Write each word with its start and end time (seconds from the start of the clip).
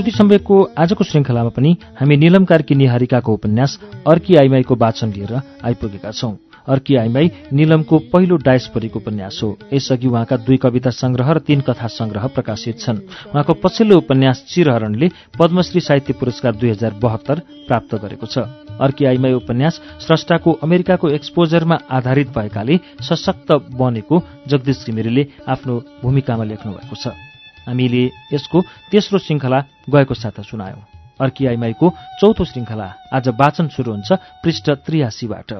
श्रुति 0.00 0.16
सम्वेकको 0.16 0.56
आजको 0.80 1.04
श्रृङ्खलामा 1.04 1.48
पनि 1.52 1.70
हामी 2.00 2.16
निलम 2.16 2.44
कार्की 2.48 2.74
निहारिकाको 2.74 3.32
उपन्यास 3.32 3.78
अर्की 4.08 4.36
आइमाईको 4.40 4.74
वाचन 4.74 5.12
लिएर 5.12 5.32
आइपुगेका 5.36 6.10
छौं। 6.10 6.32
अर्की 6.72 6.96
आइमाई 6.96 7.30
निलमको 7.52 7.98
पहिलो 8.08 8.36
डायसपरीको 8.40 8.98
उपन्यास 8.98 9.40
हो। 9.42 9.50
यसअघि 9.72 10.06
उहाँका 10.08 10.36
दुई 10.40 10.56
कविता 10.56 10.90
संग्रह 10.90 11.30
र 11.30 11.38
तीन 11.44 11.60
कथा 11.60 11.86
संग्रह 11.92 12.26
प्रकाशित 12.32 12.80
छन्। 12.80 12.98
उहाँको 13.28 13.54
पछिल्लो 13.60 13.96
उपन्यास 13.98 14.44
चिरहरणले 14.48 15.08
पद्मश्री 15.38 15.80
साहित्य 15.80 16.12
पुरस्कार 16.16 16.56
दुई 16.56 16.70
हजार 16.70 16.96
बहत्तर 16.96 17.40
प्राप्त 17.68 17.94
गरेको 18.00 18.26
छ। 18.26 18.48
अर्की 18.80 19.04
आइमाई 19.04 19.32
उपन्यास 19.36 19.80
स्रष्टाको 20.00 20.52
अमेरिकाको 20.64 21.08
एक्सपोजरमा 21.10 21.78
आधारित 21.92 22.28
भएकाले 22.32 22.80
सशक्त 23.04 23.52
बनेको 23.76 24.22
जगदीश 24.48 24.84
घिमिरेले 24.86 25.26
आफ्नो 25.44 25.82
भूमिकामा 26.02 26.44
लेख्नु 26.44 26.72
भएको 26.72 26.96
छ। 26.96 27.29
हामीले 27.70 28.04
यसको 28.34 28.58
तेस्रो 28.90 29.18
श्रृङ्खला 29.18 29.58
गएको 29.94 30.14
साता 30.14 30.42
सुनायौं। 30.42 30.82
अर्की 31.20 31.46
आइमाईको 31.46 31.86
चौथो 32.20 32.44
श्रृङ्खला 32.44 32.88
आज 33.12 33.28
वाचन 33.40 33.68
शुरू 33.68 33.92
हुन्छ 33.92 34.12
पृष्ठ 34.44 34.70
त्रियासीबाट। 34.86 35.52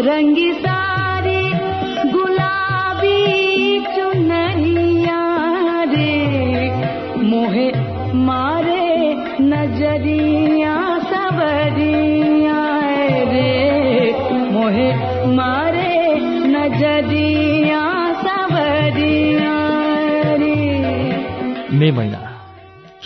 रंगी 0.00 0.52
sari 0.52 0.77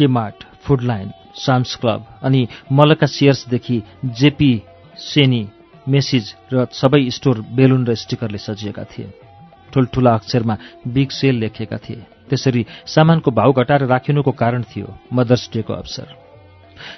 Kmart 0.03 0.45
Food Lion 0.67 1.11
Sam's 1.39 1.75
Club 1.81 2.07
अनि 2.23 2.47
मलका 2.73 3.07
सियर्सदेखि 3.07 3.83
जेपी 4.21 4.53
सेनी 5.01 5.43
मेसिज 5.89 6.35
र 6.53 6.67
सबै 6.73 7.01
स्टोर 7.11 7.41
बेलुन 7.57 7.87
र 7.87 7.95
स्टिकरले 7.95 8.39
सजिएका 8.39 8.85
थिए। 8.85 9.07
ठुल्ठुला 9.73 10.15
अक्षरमा 10.15 10.57
बिग 10.87 11.11
सेल 11.11 11.37
लेखिएका 11.39 11.79
थिए। 11.85 12.03
त्यसरी 12.29 12.63
सामानको 12.87 13.31
भाउ 13.31 13.53
घटाएर 13.53 13.83
राखिनुको 13.87 14.33
कारण 14.33 14.63
थियो 14.71 14.95
मदर्स 15.13 15.49
डेको 15.53 15.73
अवसर। 15.73 16.07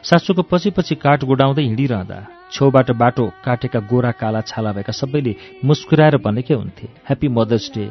सासूको 0.03 0.42
पछि 0.42 0.71
पछि 0.71 0.94
काठ 0.94 1.25
गुडाउँदै 1.25 1.62
हिँडिरहँदा 1.62 2.19
छेउबाट 2.53 2.91
बाटो 2.91 3.25
काटेका 3.44 3.81
गोरा 3.91 4.10
काला 4.21 4.41
छाला 4.41 4.72
भएका 4.72 4.92
सबैले 4.92 5.34
मुस्कुराएर 5.65 6.16
भनेकै 6.16 6.54
हुन्थे? 6.54 6.86
ह्याप्पी 7.06 7.28
मदर्स 7.28 7.71
डे 7.75 7.84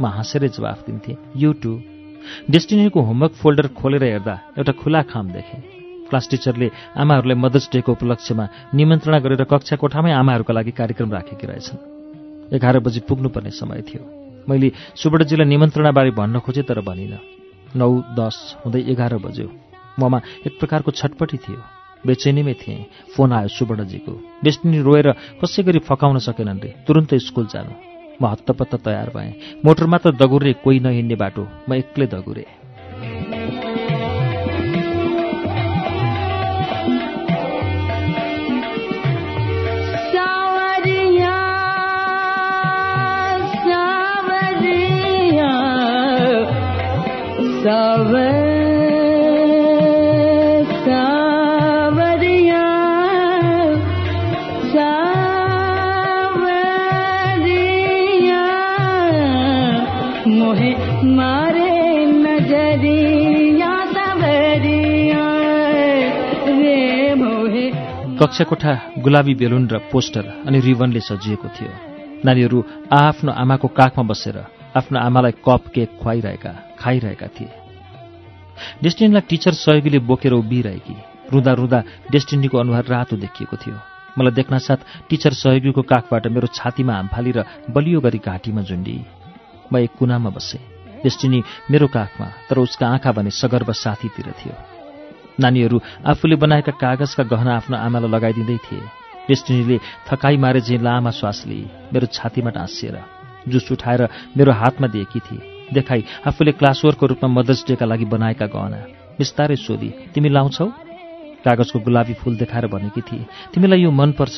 हाँसेरै 0.00 0.48
जवाफ 0.48 0.78
दिन्थे। 0.86 1.16
यु 1.36 1.52
टु 1.52 1.72
डेस्टिनीको 2.50 3.00
होमवर्क 3.00 3.32
फोल्डर 3.32 3.66
खोलेर 3.78 4.04
हेर्दा 4.04 4.34
एउटा 4.58 4.72
खुला 4.72 5.02
खाम 5.02 5.26
देखे। 5.30 5.58
क्लास 6.08 6.28
टिचरले 6.30 6.70
आमाहरूलाई 6.96 7.36
मदर्स 7.38 7.68
डेको 7.72 7.92
उपलक्ष्यमा 7.92 8.44
निमन्त्रणा 8.74 9.18
गरेर 9.18 9.44
कक्षा 9.44 9.76
कोठामै 9.76 10.12
आमाहरूका 10.12 10.52
लागि 10.54 10.70
कार्यक्रम 10.70 11.12
राखेकी 11.12 11.46
रहेछन्। 11.46 12.54
एघार 12.54 12.78
बजी 12.78 13.00
पुग्नुपर्ने 13.08 13.50
समय 13.50 13.82
थियो। 13.88 14.02
मैले 14.48 14.72
सुब्रतजीलाई 14.96 15.46
निमन्त्रणाबारे 15.46 16.10
भन्न 16.10 16.38
खोजेँ 16.40 16.64
तर 16.64 16.80
भनिनँ। 16.80 17.20
नौ 17.76 17.90
दस 18.18 18.36
हुँदै 18.64 18.80
एघार 18.90 19.14
बज्यो। 19.18 19.48
ममा 20.00 20.18
एक 20.46 20.58
प्रकारको 20.58 20.90
छटपटी 20.90 21.36
थियो। 21.36 21.62
बेचैनीमै 22.06 22.54
थिएँ। 22.54 22.86
फोन 23.14 23.32
आयो 23.32 23.48
सुब्रतजीको। 23.48 24.12
डेस्टिनी 24.44 24.78
रोएर 24.80 25.08
कसै 25.38 25.62
गरी 25.62 25.78
फकाउन 25.78 26.18
सकेनन् 26.18 26.60
रे। 26.60 26.70
तुरुन्तै 26.86 27.18
स्कुल 27.18 27.46
जानु। 27.46 27.89
म 28.22 28.26
हत्तपत्त 28.26 28.74
तयार 28.84 29.10
भएँ। 29.14 29.34
मोटर 29.64 29.86
मात्र 29.86 30.12
दगुरे 30.12 30.52
कोही 30.64 30.80
नहिँड्ने 30.80 31.16
बाटो 31.16 31.46
म 31.68 31.74
एक्लै 31.74 32.06
दगुरे। 32.06 32.59
कक्षा 68.20 68.44
कोठा 68.44 68.72
गुलाबी 69.00 69.34
बेलुन 69.34 69.64
र 69.72 69.78
पोस्टर 69.88 70.24
अनि 70.44 70.58
रिबनले 70.60 71.00
सजिएको 71.00 71.48
थियो। 71.56 71.72
नानीहरू 72.20 72.58
आआफ्नो 72.92 73.32
आमाको 73.32 73.68
काखमा 73.72 74.04
बसेर 74.04 74.36
आफ्नो 74.76 74.98
आमालाई 75.00 75.32
कप 75.40 75.62
केक 75.72 75.96
खुवाइरहेका 75.96 76.52
खाइरहेका 76.76 77.26
थिए। 77.32 77.48
डेस्टिनीलाई 78.84 79.24
टिचर 79.24 79.52
सहयोगीले 79.56 79.98
बोकेर 80.04 80.32
उभिरहेकी 80.36 80.96
रुँदा 81.32 81.52
रुँदा 81.56 81.80
डेस्टिनीको 82.12 82.58
अनुहार 82.60 82.84
रातो 82.92 83.16
देखिएको 83.16 83.56
थियो। 83.56 83.76
मलाई 84.18 84.36
देख्नासाथ 84.36 85.08
टिचर 85.08 85.32
सहयोगीको 85.40 85.82
काखबाट 85.82 86.26
मेरो 86.28 86.52
छातीमा 86.52 86.92
हाम 86.92 87.08
फालेर 87.08 87.38
बलियो 87.72 88.00
गरी 88.04 88.20
घाँटीमा 88.20 88.62
झुन्डी। 88.68 88.96
म 89.72 89.76
एक 89.80 89.96
कुनामा 89.96 90.30
बसेँ। 90.36 90.60
डेस्टिनी 91.02 91.40
मेरो 91.70 91.86
काखमा 91.88 92.28
तर 92.50 92.58
उसका 92.58 92.84
आँखा 92.86 93.12
भने 93.16 93.30
सगर्व 93.32 93.72
साथीतिर 93.72 94.28
थियो। 94.36 94.79
नानीहरू 95.40 95.80
आफूले 96.06 96.36
बनाएका 96.36 96.72
कागजका 96.82 97.22
गहना 97.32 97.52
आफ्नो 97.56 97.76
आमालाई 97.76 98.10
लगाइदिँदै 98.10 98.58
थिए। 98.66 98.82
डेस्टिनीले 99.28 99.76
थकाइ 100.08 100.36
मारे 100.36 100.60
झै 100.60 100.76
लामा 100.78 101.10
श्वास 101.10 101.44
लिई 101.48 101.64
मेरो 101.92 102.06
छातीमा 102.12 102.50
टाँसिएर 102.50 102.96
जुस 103.48 103.72
उठाएर 103.72 104.02
मेरो 104.36 104.52
हातमा 104.52 104.86
दिएकी 104.94 105.20
थिए। 105.20 105.72
देखाई 105.72 106.04
आफूले 106.26 106.52
क्लासवर्कको 106.52 107.06
रूपमा 107.06 107.28
मदर्स 107.30 107.64
डेका 107.68 107.86
लागि 107.86 108.04
बनाएका 108.04 108.46
गहना। 108.46 108.80
बिस्तारै 109.18 109.56
सोधी 109.56 109.90
तिमी 110.14 110.28
लाउँछौ? 110.28 110.66
कागजको 111.44 111.78
गुलाबी 111.80 112.14
फूल 112.20 112.36
देखाएर 112.36 112.66
भनेकी 112.68 113.00
थिए 113.00 113.26
तिमीलाई 113.54 113.80
यो 113.80 113.90
मनपर्छ? 113.90 114.36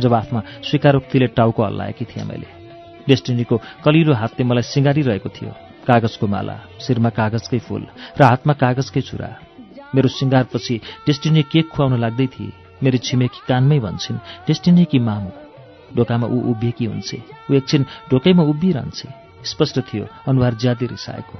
जवाफमा 0.00 0.40
स्वीकारोक्तिले 0.62 1.26
टाउको 1.34 1.60
हल्लाएकी 1.64 2.04
थिएँ 2.04 2.24
मैले। 2.24 2.48
डेस्टिनीको 3.08 3.56
कलिलो 3.84 4.12
हातले 4.14 4.44
मलाई 4.44 4.62
सिँगारिरहेको 4.62 5.28
थियो। 5.28 5.52
कागजको 5.88 6.26
माला 6.26 6.56
शिरमा 6.80 7.10
कागजकै 7.10 7.58
फूल 7.58 7.82
र 8.14 8.20
हातमा 8.22 8.52
कागजकै 8.52 9.00
छुरा। 9.00 9.49
मेरो 9.94 10.08
सिँगारपछि 10.08 10.80
डेस्टिनी 11.06 11.42
केक 11.42 11.68
खुवाउन 11.68 12.00
लाग्दै 12.00 12.26
थिए। 12.26 12.52
मेरी 12.82 12.98
छिमेकी 12.98 13.40
कानमै 13.48 13.78
भन्छन् 13.78 14.18
डेस्टिनी 14.46 14.84
कि 14.84 14.98
मामु? 14.98 15.30
ढोकामा 15.96 16.26
ऊ 16.26 16.40
उभिएकी 16.40 16.84
हुन्छे। 16.84 17.22
ऊ 17.50 17.54
एकछिन 17.54 17.86
ढोकैमा 18.10 18.42
उभिरहन्छे। 18.42 19.08
स्पष्ट 19.44 19.80
थियो 19.80 20.06
अनुहार 20.28 20.54
ज्यादै 20.54 20.86
रिसाएको। 20.86 21.38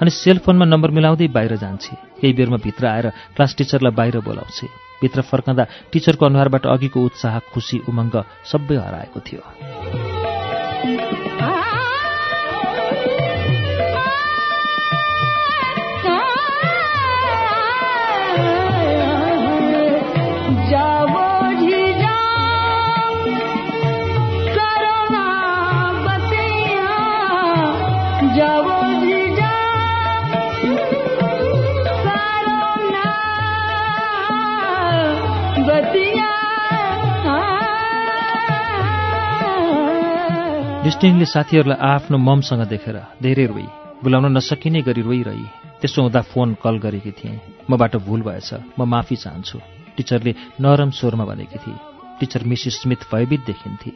अनि 0.00 0.10
सेलफोनमा 0.10 0.64
नम्बर 0.64 0.90
मिलाउँदै 0.90 1.28
बाहिर 1.28 1.56
जान्छे। 1.56 1.96
केही 2.20 2.32
बेरमा 2.32 2.56
भित्र 2.56 2.86
आएर 2.86 3.10
क्लास 3.10 3.54
टिचरलाई 3.58 3.92
बाहिर 3.92 4.20
बोलाउँछे। 4.20 4.66
भित्र 5.02 5.22
फर्कँदा 5.22 5.66
टिचरको 5.92 6.26
अनुहारबाट 6.26 6.66
अघिको 6.66 7.00
उत्साह 7.00 7.38
खुसी 7.38 7.78
उमङ्ग 7.88 8.24
सबै 8.44 8.76
हराएको 8.76 9.20
थियो। 9.20 9.42
डिस्टिङले 40.88 41.26
साथीहरूलाई 41.28 41.78
आफ्नो 41.84 42.16
ममसँग 42.18 42.62
देखेर 42.64 42.96
धेरै 43.20 43.44
रोई 43.46 43.66
बोलाउन 44.02 44.26
नसकिने 44.32 44.80
गरी 44.88 45.02
रोइरही। 45.04 45.44
त्यसो 45.80 46.00
हुँदा 46.02 46.20
फोन 46.32 46.56
कल 46.64 46.76
गरेकी 46.80 47.12
थिएँ। 47.12 47.40
मबाट 47.70 47.96
भुल 48.08 48.20
भएछ। 48.24 48.48
म 48.78 48.88
माफी 48.88 49.16
चाहन्छु। 49.20 49.58
टिचरले 49.96 50.32
नरम 50.56 50.90
स्वरमा 50.96 51.24
भनेकी 51.28 51.58
थिए। 51.60 51.76
टिचर 52.20 52.42
मिसिस 52.48 52.80
स्मिथ 52.80 53.04
भयभीत 53.12 53.40
देखिन्थे। 53.46 53.90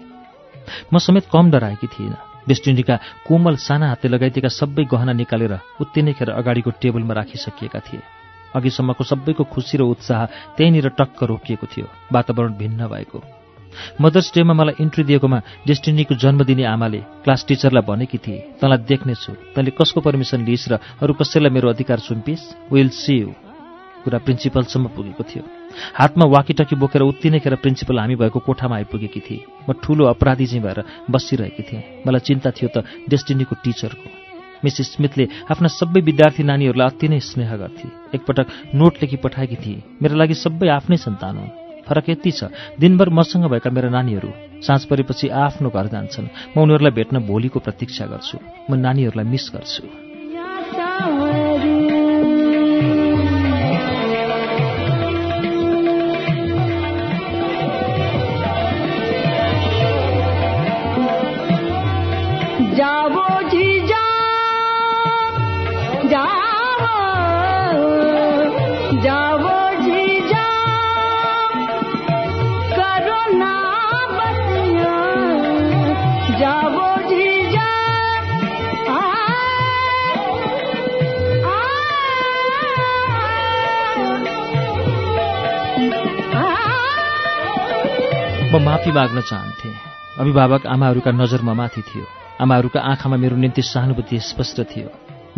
म 0.93 0.99
समेत 1.01 1.33
कम 1.33 1.51
डराएकी 1.51 1.87
थिइनँ। 1.87 2.45
डेस्टिनीका 2.49 2.97
कोमल 3.25 3.57
साना 3.57 3.89
हातले 3.89 4.13
लगाइदिएका 4.13 4.53
सबै 4.53 4.85
गहना 4.85 5.13
निकालेर 5.17 5.81
उत्तिनै 5.81 6.13
खेर 6.13 6.31
अगाडिको 6.31 6.71
टेबलमा 6.77 7.15
राखिसकिएका 7.15 7.81
थिए। 7.89 8.05
अघिसम्मको 8.53 9.05
सबैको 9.05 9.45
खुसी 9.49 9.81
र 9.81 9.89
उत्साह 9.89 10.21
त्यहीँनिर 10.61 10.89
टक्क 11.01 11.25
रोकिएको 11.25 11.67
थियो। 11.73 11.89
वातावरण 12.13 12.53
भिन्न 12.53 12.85
भएको। 12.85 13.42
मदर्स 14.01 14.33
डेमा 14.35 14.55
मलाई 14.55 14.75
इन्ट्री 14.81 15.05
दिएकोमा 15.05 15.39
डेस्टिनीको 15.67 16.15
जन्मदिने 16.15 16.65
आमाले 16.65 17.01
क्लास 17.25 17.45
टिचरलाई 17.49 17.85
भनेकी 17.89 18.19
थिए 18.19 18.39
तँलाई 18.61 18.79
देख्नेछु 18.91 19.33
तैँले 19.55 19.71
कसको 19.79 20.01
पर्मिसन 20.01 20.45
लिइस् 20.45 20.69
र 20.73 20.79
अरू 21.03 21.13
कसैलाई 21.15 21.51
मेरो 21.51 21.69
अधिकार 21.71 21.99
सुम्पिस्? 21.99 22.73
विल 22.73 22.89
सी 22.93 23.15
यु 23.21 23.31
कुरा 24.05 24.19
प्रिन्सिपलसम्म 24.19 24.87
पुगेको 24.97 25.23
थियो। 25.23 25.43
हातमा 25.95 26.25
वाकीटकी 26.27 26.75
बोकेर 26.77 27.03
उत्तिनै 27.03 27.39
खेर 27.39 27.55
प्रिन्सिपल 27.63 27.99
हामी 27.99 28.15
भएको 28.19 28.39
कोठामा 28.43 28.77
आइपुगेकी 28.77 29.21
थिए। 29.21 29.47
म 29.69 29.73
ठूलो 29.79 30.05
अपराधी 30.11 30.47
चाहिँ 30.47 30.63
भएर 30.63 30.79
बसिरहेकी 31.07 31.63
थिएँ। 31.63 31.83
मलाई 32.07 32.21
चिन्ता 32.27 32.51
थियो 32.51 32.69
त 32.75 32.83
डेस्टिनीको 33.09 33.55
टिचरको 33.63 34.09
मिसिस 34.65 34.95
स्मिथले 34.95 35.25
आफ्ना 35.51 35.69
सबै 35.71 36.01
विद्यार्थी 36.03 36.43
नानीहरूलाई 36.43 36.87
अति 36.91 37.07
नै 37.09 37.19
स्नेह 37.19 37.51
गर्थे। 37.57 37.89
एकपटक 38.15 38.75
नोट 38.75 38.95
लेखी 39.03 39.17
पठाएकी 39.23 39.57
थिए। 39.59 39.83
मेरो 40.03 40.15
लागि 40.19 40.35
सबै 40.35 40.69
आफ्नै 40.69 40.97
सन्तान 40.99 41.37
हुन्। 41.39 41.62
फरक 41.93 42.09
यति 42.09 42.31
छ। 42.33 42.45
दिनभर 42.81 43.09
मसँग 43.09 43.45
भएका 43.45 43.71
मेरा 43.71 43.89
नानीहरू 43.89 44.33
साँझ 44.65 44.85
परेपछि 44.85 45.29
आफ्नो 45.29 45.71
घर 45.71 45.87
जान्छन्। 45.93 46.57
म 46.57 46.61
उनीहरूलाई 46.61 46.91
भेट्न 46.91 47.21
भोलिको 47.29 47.61
प्रतीक्षा 47.61 48.07
गर्छु। 48.07 48.39
म 48.71 48.81
नानीहरूलाई 48.81 49.29
मिस 49.29 49.53
गर्छु। 49.53 51.42
म 88.53 88.59
माफी 88.61 88.93
माग्न 88.93 89.21
चाहन्थेँ। 89.21 89.73
अभिभावक 90.21 90.67
आमाहरूका 90.67 91.11
नजर 91.11 91.43
ममाथि 91.43 91.83
थियो। 91.83 92.05
आमाहरूका 92.41 92.81
आँखामा 92.81 93.17
मेरो 93.17 93.37
निम्ति 93.37 93.63
सहानुभूति 93.63 94.19
स्पष्ट 94.21 94.61
थियो। 94.61 94.89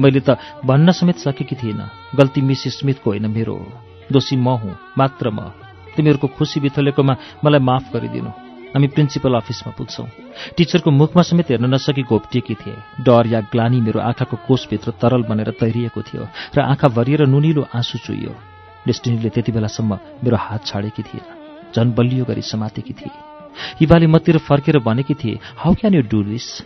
मैले 0.01 0.21
त 0.21 0.35
भन्न 0.67 0.93
समेत 0.93 1.17
सकेकी 1.17 1.55
थिइनँ। 1.55 1.87
गल्ती 2.19 2.41
मिसिस 2.43 2.79
स्मिथको 2.79 3.11
होइन 3.11 3.31
मेरो 3.31 3.55
हो। 3.55 3.67
दोषी 4.11 4.37
म 4.37 4.59
हुँ 4.59 4.75
मात्र 4.99 5.31
म। 5.31 5.47
तिमीहरूको 5.95 6.27
खुसी 6.27 6.61
बिथोलेकोमा 6.61 7.15
मलाई 7.45 7.61
माफ 7.61 7.93
गरिदिनु। 7.95 8.31
हामी 8.75 8.87
प्रिन्सिपल 8.89 9.35
अफिसमा 9.35 9.73
पुग्छौँ। 9.79 10.09
टिचरको 10.57 10.91
मुखमा 10.91 11.23
समेत 11.23 11.51
हेर्न 11.51 11.71
नसकी 11.71 12.03
घोप्टिएकी 12.03 12.55
थिए। 12.55 12.75
डर 12.99 13.27
या 13.27 13.41
ग्लानी 13.55 13.81
मेरो 13.81 14.01
आँखाको 14.01 14.37
कोषभित्र 14.49 14.91
तरल 14.99 15.23
बनेर 15.31 15.55
तैरिएको 15.55 16.03
थियो 16.03 16.27
र 16.59 16.67
आँखा 16.67 16.89
भरिएर 16.91 17.27
नुनिलो 17.31 17.63
आँसु 17.75 17.99
चुइयो 17.99 18.35
डेस्टिनीले 18.87 19.31
त्यति 19.31 19.53
बेलासम्म 19.53 19.99
मेरो 20.25 20.37
हात 20.37 20.67
छाडेकी 20.67 21.03
थिएन 21.05 21.44
झन् 21.77 21.93
बलियो 21.93 22.25
गरी 22.25 22.43
समातेकी 22.43 22.93
थिए। 22.93 23.11
इभाले 23.83 24.07
मतिर 24.07 24.39
फर्केर 24.39 24.79
भनेकी 24.79 25.15
थिए 25.15 25.39
how 25.57 25.75
can 25.75 25.95
you 25.95 26.03
do 26.03 26.23
this? 26.23 26.63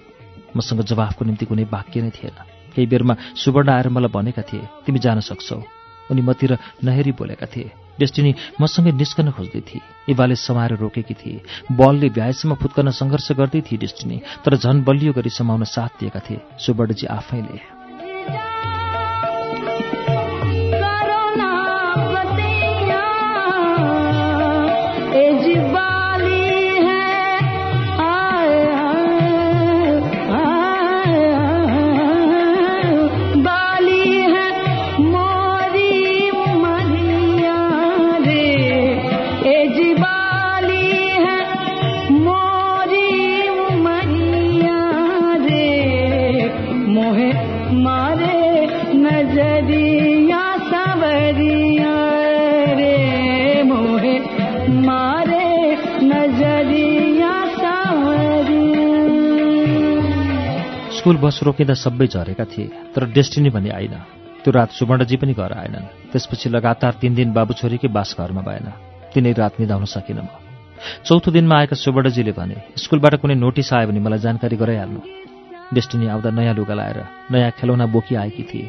मसँग 0.56 0.81
जवाफको 0.82 1.25
निम्ति 1.25 1.46
कुनै 1.46 1.64
वाक्य 1.64 2.02
नै 2.02 2.10
थिएन। 2.10 2.37
केही 2.75 2.87
बेरमा 2.87 3.16
सुवर्ण 3.37 3.69
आएर 3.70 3.88
मलाई 3.88 4.08
भनेका 4.08 4.43
थिए 4.43 4.69
तिमी 4.87 4.99
जान 4.99 5.20
सक्छौ। 5.20 5.62
उनी 6.10 6.22
मतिर 6.22 6.58
नहेरी 6.84 7.12
बोलेका 7.12 7.46
थिए। 7.46 7.70
डेस्टिनी 7.99 8.34
मसँगै 8.60 8.93
निस्कन 8.93 9.31
खोज्दै 9.31 9.60
थिए। 9.60 9.81
इभाले 10.08 10.37
समाएर 10.37 10.72
रोकेकी 10.76 11.14
थिए। 11.14 11.43
बलले 11.72 12.08
भ्याएसम्म 12.08 12.55
फुत्कन 12.55 12.90
सङ्घर्ष 12.90 13.32
गर्दै 13.32 13.60
थिए 13.60 13.78
डेस्टिनी 13.78 14.22
तर 14.44 14.56
झन 14.56 14.82
बलियो 14.82 15.12
गरी 15.12 15.31
समाउन 15.31 15.64
साथ 15.64 16.00
दिएका 16.00 16.20
थिए। 16.20 16.40
सुवर्णजी 16.58 17.06
आफैले 17.06 18.57
स्कुल 61.08 61.16
बस 61.16 61.40
रोकिँदा 61.43 61.75
सबै 61.75 62.06
झरेका 62.06 62.44
थिए 62.44 62.93
तर 62.93 63.05
डेस्टिनी 63.08 63.50
भने 63.50 63.70
आइन 63.72 63.94
त्यो 64.44 64.53
रात 64.53 64.70
सुवर्णजी 64.77 65.17
पनि 65.17 65.32
घर 65.32 65.53
आएनन्। 65.56 66.12
त्यसपछि 66.12 66.48
लगातार 66.53 67.00
तिन 67.00 67.15
दिन 67.17 67.32
बाबु 67.32 67.53
छोरीकै 67.56 67.88
बास 67.88 68.12
घरमा 68.20 68.43
भएन। 68.44 68.69
तिनै 69.17 69.32
रात 69.32 69.56
निधाउन 69.56 69.84
सकिनँ 69.88 70.20
म। 70.20 70.29
चौथो 71.08 71.31
दिनमा 71.32 71.56
आएका 71.56 71.77
सुवर्णजीले 71.81 72.32
भने 72.36 72.56
स्कुलबाट 72.77 73.15
कुनै 73.24 73.41
नोटिस 73.41 73.72
आयो 73.72 73.88
भने 73.88 74.00
मलाई 74.05 74.20
जानकारी 74.20 74.56
गराइहाल्नु। 74.60 75.00
डेस्टिनी 75.72 76.06
आउँदा 76.12 76.31
नयाँ 76.31 76.55
लुगा 76.60 76.74
लाएर 76.77 77.00
नयाँ 77.32 77.56
खेलौना 77.56 77.86
बोकी 77.88 78.15
आएकी 78.20 78.44
थिए। 78.44 78.69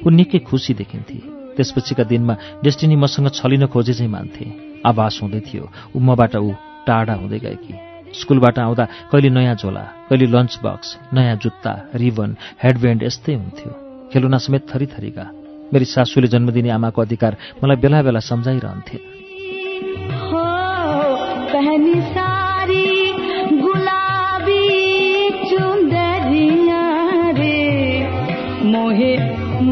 ऊ 0.00 0.08
निकै 0.08 0.38
खुसी 0.48 0.72
देखिन्थे। 0.80 1.20
त्यसपछिका 1.52 2.04
दिनमा 2.08 2.64
डेस्टिनी 2.64 2.96
मसँग 2.96 3.28
छलिन 3.36 3.66
खोजे 3.68 3.92
चाहिँ 3.92 4.08
मान्थे। 4.08 4.44
आभास 4.88 5.20
हुँदै 5.20 5.40
थियो। 5.44 5.68
ऊ 5.92 6.00
मबाट 6.00 6.36
ऊ 6.40 6.48
टाढा 6.88 7.14
हुँदै 7.20 7.38
गएकी। 7.44 7.93
स्कुलबाट 8.20 8.58
आउँदा 8.58 8.84
कहिले 9.12 9.28
नयाँ 9.28 9.54
झोला 9.54 9.84
कहिले 10.10 10.26
लन्च 10.26 10.58
बक्स 10.62 10.88
नयाँ 11.12 11.36
जुत्ता 11.36 11.72
रिबन 11.94 12.30
हेडब्यान्ड 12.62 13.02
यस्तै 13.02 13.34
हुन्थ्यो। 13.34 13.70
खेलौना 14.12 14.38
समेत 14.38 14.62
थरी 14.70 14.86
थरीका 14.86 15.24
मेरी 15.72 15.84
सासूले 15.84 16.28
जन्म 16.28 16.50
दिने 16.50 16.70
आमाको 16.70 17.02
अधिकार 17.02 17.36
मलाई 17.62 17.76
बेला 17.76 18.02
बेला 18.02 18.20
सम्झाइरहन्थे 18.30 18.98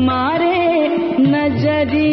मारे 0.03 0.89
नजरिया 1.21 2.12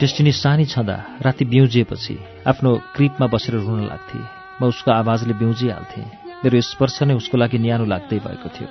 डेस्टिनी 0.00 0.32
सानी 0.32 0.64
छँदा 0.64 0.94
राति 1.22 1.44
बिउजिएपछि 1.44 2.18
आफ्नो 2.46 2.70
क्रिपमा 2.96 3.26
बसेर 3.26 3.54
रुन 3.54 3.80
लाग्थे। 3.86 4.18
म 4.62 4.68
उसको 4.68 4.90
आवाजले 4.90 5.34
बिउजिहाल्थेँ। 5.34 6.04
मेरो 6.40 6.60
स्पर्श 6.60 7.02
नै 7.02 7.14
उसको 7.14 7.36
लागि 7.36 7.58
न्यानो 7.58 7.84
लाग्दै 7.84 8.18
भएको 8.18 8.48
थियो। 8.48 8.68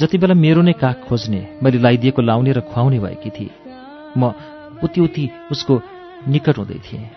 जति 0.00 0.18
बेला 0.18 0.34
मेरो 0.34 0.62
नै 0.62 0.72
काख 0.76 1.08
खोज्ने 1.08 1.40
मैले 1.62 1.78
लगाइदिएको 1.78 2.22
लाउने 2.22 2.52
र 2.52 2.60
खुवाउने 2.60 2.98
भएकी 3.00 3.30
थिएँ। 3.30 3.54
म 4.16 4.32
उति 4.84 5.00
उति 5.00 5.24
उसको 5.52 5.80
निकट 6.28 6.58
हुँदै 6.58 6.78
थिएँ। 6.84 7.08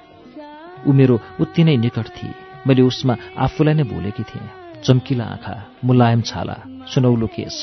ऊ 0.87 0.91
मेरो 0.93 1.19
उति 1.41 1.63
नै 1.63 1.75
निकट 1.77 2.07
थिए। 2.07 2.33
मैले 2.67 2.81
उसमा 2.81 3.17
आफूलाई 3.37 3.73
नै 3.73 3.83
भुलेकी 3.83 4.23
थिएँ। 4.23 4.47
चम्किला 4.83 5.25
आँखा 5.25 5.55
मुलायम 5.83 6.21
छाला 6.21 6.55
सुनौलो 6.87 7.27
केस 7.27 7.55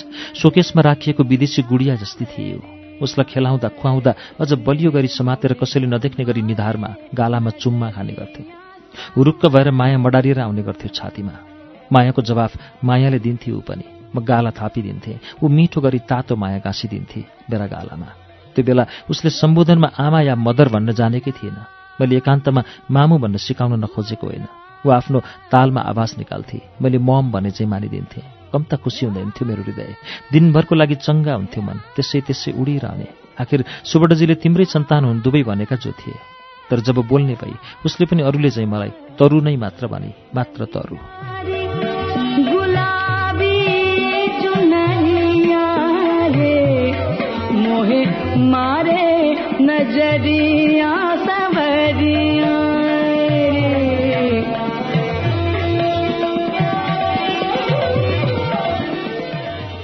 सोकेसमा 0.43 0.83
राखिएको 0.83 1.23
विदेशी 1.23 1.63
गुडिया 1.63 1.97
जस्ती 1.97 2.25
थिए 2.25 2.80
उसलाई 3.03 3.25
खेलाउँदा 3.25 3.69
खुवाउँदा 3.69 4.15
अझ 4.41 4.53
बलियो 4.53 4.91
गरी 4.91 5.09
समातेर 5.09 5.53
कसैले 5.53 5.87
नदेख्ने 5.87 6.25
गरी 6.25 6.43
निधारमा 6.43 6.91
गालामा 7.15 7.51
चुम्मा 7.51 7.91
खाने 7.91 8.13
गर्थे। 8.13 8.43
हुरुक्क 9.17 9.47
भएर 9.47 9.71
माया 9.71 9.99
मडारिएर 9.99 10.41
आउने 10.41 10.63
गर्थ्यो 10.63 10.89
छातीमा। 10.95 11.35
मायाको 11.93 12.23
जवाफ 12.23 12.53
मायाले 12.85 13.19
दिन्थे 13.19 13.51
ऊ 13.53 13.61
पनि। 13.61 13.85
म 14.15 14.21
गाला 14.21 14.51
थापिदिन्थेँ। 14.51 15.43
ऊ 15.43 15.49
मिठो 15.49 15.81
गरी 15.81 15.99
तातो 15.99 16.37
माया 16.37 16.59
गाँसिदिन्थे 16.59 17.21
मेरा 17.51 17.67
गालामा। 17.67 18.09
त्यो 18.55 18.65
बेला 18.65 18.87
उसले 19.11 19.31
सम्बोधनमा 19.31 19.89
आमा 19.99 20.21
या 20.21 20.35
मदर 20.35 20.69
भन्न 20.69 20.93
जानेकै 20.93 21.31
थिएन। 21.31 21.57
मैले 22.01 22.17
एकान्तमा 22.17 22.63
मामु 22.91 23.19
भन्न 23.19 23.37
सिकाउन 23.37 23.79
नखोजेको 23.85 24.27
होइन। 24.27 24.47
ऊ 24.87 24.91
आफ्नो 24.91 25.19
तालमा 25.51 25.81
आवाज 25.81 26.11
निकाल्थे। 26.19 26.59
मैले 26.83 26.99
मम 26.99 27.31
भने 27.31 27.51
चाहिँ 27.51 27.71
मानिदिन्थेँ। 27.71 28.40
कम 28.53 28.63
त 28.63 28.75
खुसी 28.75 29.07
हुँदैन 29.07 29.31
थियो 29.31 29.49
मेरो 29.49 29.63
हृदय। 29.63 29.95
दिनभरको 30.33 30.75
लागि 30.75 30.95
चङ्गा 30.95 31.35
हुन्थ्यो 31.35 31.63
मन। 31.63 31.77
त्यसै 31.97 32.21
त्यसै 32.21 32.53
उडिरहने। 32.53 33.07
आखिर 33.41 33.65
सुबटजीले 33.85 34.35
तिम्रै 34.35 34.65
सन्तान 34.65 35.05
हुन् 35.05 35.21
दुवै 35.21 35.43
भनेका 35.43 35.77
जो 35.77 35.93
थिए। 35.93 36.15
तर 36.71 36.81
जब 36.81 36.95
बोल्ने 36.95 37.35
भई 37.35 37.55
उसले 37.87 38.07
पनि 38.07 38.23
अरूले 38.23 38.51
चाहिँ 38.51 38.69
मलाई 38.69 38.91
तरु 39.19 39.41
नै 39.41 39.57
मात्र 39.57 39.87
भने 39.87 40.11
मात्र 40.35 40.65
तरु। 40.65 40.97
मारे 48.51 49.33
नजरिया 49.63 50.93
सवरिया 51.17 52.30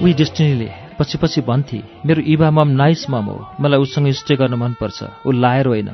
उही 0.06 0.14
डेस्टिनीले 0.14 0.70
पछि 0.98 1.18
पछि 1.18 1.40
भन्थे 1.42 1.82
मेरो 2.06 2.22
इभा 2.22 2.50
मम 2.54 2.68
नाइस 2.78 3.02
मम 3.10 3.26
हो। 3.26 3.38
मलाई 3.58 3.78
उसँग 3.82 4.06
स्टे 4.14 4.34
गर्न 4.38 4.54
मनपर्छ। 4.54 5.26
ऊ 5.26 5.30
लायर 5.34 5.66
होइन। 5.66 5.90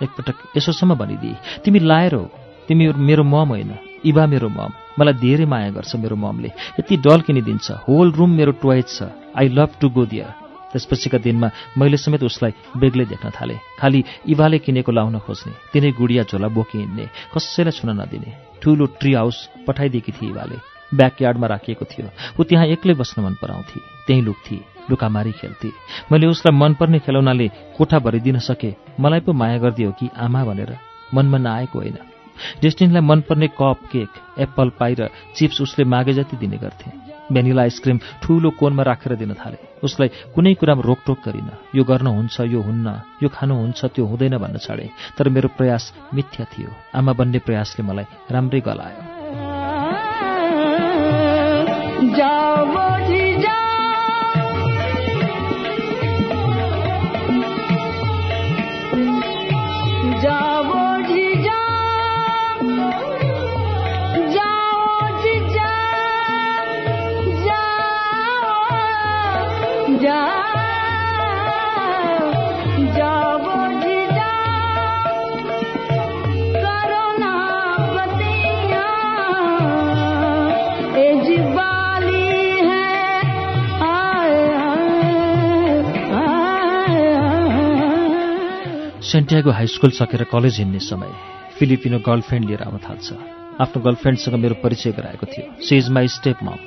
एकपटक 0.00 0.56
यसोसम्म 0.56 0.94
भनिदिए 0.96 1.60
तिमी 1.60 1.78
लायर 1.84 2.14
हो। 2.14 2.24
तिमी 2.68 2.88
मेरो 2.88 3.24
मम 3.24 3.48
होइन। 3.52 3.72
इभा 4.00 4.24
मेरो 4.32 4.48
मम। 4.48 4.72
मलाई 4.96 5.14
धेरै 5.20 5.44
माया 5.44 5.70
गर्छ 5.76 5.92
मेरो 6.00 6.16
ममले। 6.16 6.48
यति 6.80 6.96
डल 7.04 7.20
किनिदिन्छ 7.20 7.84
होल 7.84 8.12
रुम 8.16 8.30
मेरो 8.32 8.52
टोयज 8.64 8.88
छ। 8.88 9.12
I 9.36 9.48
love 9.52 9.76
to 9.76 9.88
go 9.92 10.06
there 10.08 10.32
त्यसपछिका 10.72 11.18
दिनमा 11.20 11.48
मैले 11.76 12.00
समेत 12.00 12.24
उसलाई 12.24 12.80
बेग्लै 12.80 13.04
देख्न 13.12 13.28
थालेँ। 13.36 13.60
खालि 13.76 14.00
इभाले 14.24 14.58
किनेको 14.64 14.92
लाउन 14.92 15.18
खोज्ने 15.20 15.52
तिनै 15.72 15.92
गुडिया 16.00 16.24
झोला 16.32 16.48
बोकी 16.48 16.78
हिँड्ने 16.80 17.04
कसैलाई 17.36 17.76
छुन 17.76 17.90
नदिने। 18.00 18.30
ठुलो 18.64 18.86
ट्री 18.96 19.12
हाउस 19.12 19.36
पठाइदिएकी 19.68 20.12
थिए 20.16 20.30
इभाले। 20.32 20.69
ब्याकयार्डमा 20.94 21.46
राखिएको 21.46 21.84
थियो। 21.84 22.08
ऊ 22.40 22.42
त्यहाँ 22.44 22.66
एक्लै 22.66 22.94
बस्न 22.94 23.22
मन 23.22 23.34
पराउँथे। 23.42 23.80
त्यहीँ 24.06 24.22
लुक्थे 24.22 24.58
लुकामारी 24.90 25.32
खेल्थे। 25.32 25.70
मैले 26.12 26.26
उसलाई 26.26 26.56
मनपर्ने 26.56 26.98
खेलौनाले 26.98 27.48
कोठा 27.76 27.98
भरिदिन 27.98 28.38
सके 28.38 28.74
मलाई 29.00 29.20
पो 29.20 29.32
माया 29.32 29.58
गरिदियो 29.58 29.90
कि 29.92 30.10
आमा 30.18 30.44
भनेर 30.44 30.76
मनमा 31.14 31.38
नआएको 31.38 31.78
होइन। 31.78 31.98
डेस्टिनीलाई 32.62 33.02
मनपर्ने 33.02 33.48
कप 33.48 33.78
केक 33.92 34.10
एप्पल 34.38 34.68
पाई 34.78 34.94
र 34.94 35.08
चिप्स 35.36 35.60
उसले 35.60 35.84
मागे 35.84 36.12
जति 36.12 36.36
दिने 36.36 36.56
गर्थे। 36.56 36.90
भेनिला 37.30 37.62
आइसक्रिम 37.62 37.98
ठुलो 38.22 38.50
कोनमा 38.50 38.82
राखेर 38.82 39.14
दिन 39.14 39.34
थाले। 39.38 39.58
उसलाई 39.84 40.08
कुनै 40.34 40.54
कुरामा 40.54 40.82
रोकटोक 40.82 41.18
गरिन। 41.22 41.50
यो 41.74 41.84
गर्न 41.84 42.06
हुन्छ 42.06 42.40
यो 42.40 42.60
हुन्न 42.60 43.22
यो 43.22 43.28
खानु 43.28 43.54
हुन्छ 43.54 43.84
त्यो 43.84 44.04
हुँदैन 44.06 44.38
भन्न 44.38 44.58
छाडे। 44.58 44.90
तर 45.18 45.28
मेरो 45.28 45.48
प्रयास 45.54 45.92
मिथ्या 46.14 46.46
थियो। 46.50 46.70
आमा 46.98 47.12
बन्ने 47.12 47.38
प्रयासले 47.38 47.86
मलाई 47.86 48.04
राम्रै 48.30 48.60
गलायो। 48.60 49.19
जावा 52.16 52.79
सेन्टियागो 89.10 89.50
हाई 89.50 89.66
स्कुल 89.66 89.90
सकेर 89.90 90.22
कलेज 90.30 90.56
हिँड्ने 90.58 90.78
समय 90.80 91.10
फिलिपिनो 91.58 91.98
गर्लफ्रेन्ड 91.98 92.46
लिएर 92.46 92.62
आउन 92.62 92.78
थाल्छ। 92.78 93.08
आफ्नो 93.58 93.82
गर्लफ्रेन्डसँग 93.82 94.34
मेरो 94.38 94.54
परिचय 94.62 94.92
गराएको 94.94 95.26
थियो। 95.26 95.46
सी 95.66 95.76
इज 95.76 95.88
माई 95.90 96.08
स्टेप 96.08 96.38
मम 96.46 96.58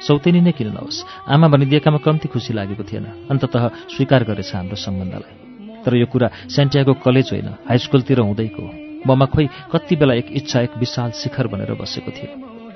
सौतेनी 0.00 0.40
नै 0.40 0.52
किन 0.56 0.72
नहोस्? 0.72 1.04
आमा 1.28 1.48
भनिदिएकामा 1.52 1.98
कम्ती 2.00 2.28
खुसी 2.32 2.56
लागेको 2.56 2.84
थिएन। 2.88 3.28
अन्ततः 3.28 3.68
स्वीकार 3.92 4.24
गरेछ 4.24 4.54
हाम्रो 4.54 4.76
सम्बन्धलाई। 4.80 5.84
तर 5.84 5.92
यो 5.96 6.06
कुरा 6.08 6.28
सेन्टियागो 6.48 6.94
कलेज 7.04 7.28
होइन 7.32 7.48
हाई 7.68 7.78
स्कुलतिर 7.84 8.18
हुँदैको 8.24 8.64
ममा 9.04 9.26
खोइ 9.28 9.46
कति 9.68 9.96
बेला 10.00 10.14
एक 10.24 10.32
इच्छा 10.40 10.60
एक 10.64 10.80
विशाल 10.80 11.10
शिखर 11.20 11.46
बनेर 11.52 11.76
बसेको 11.76 12.10
थियो। 12.16 12.30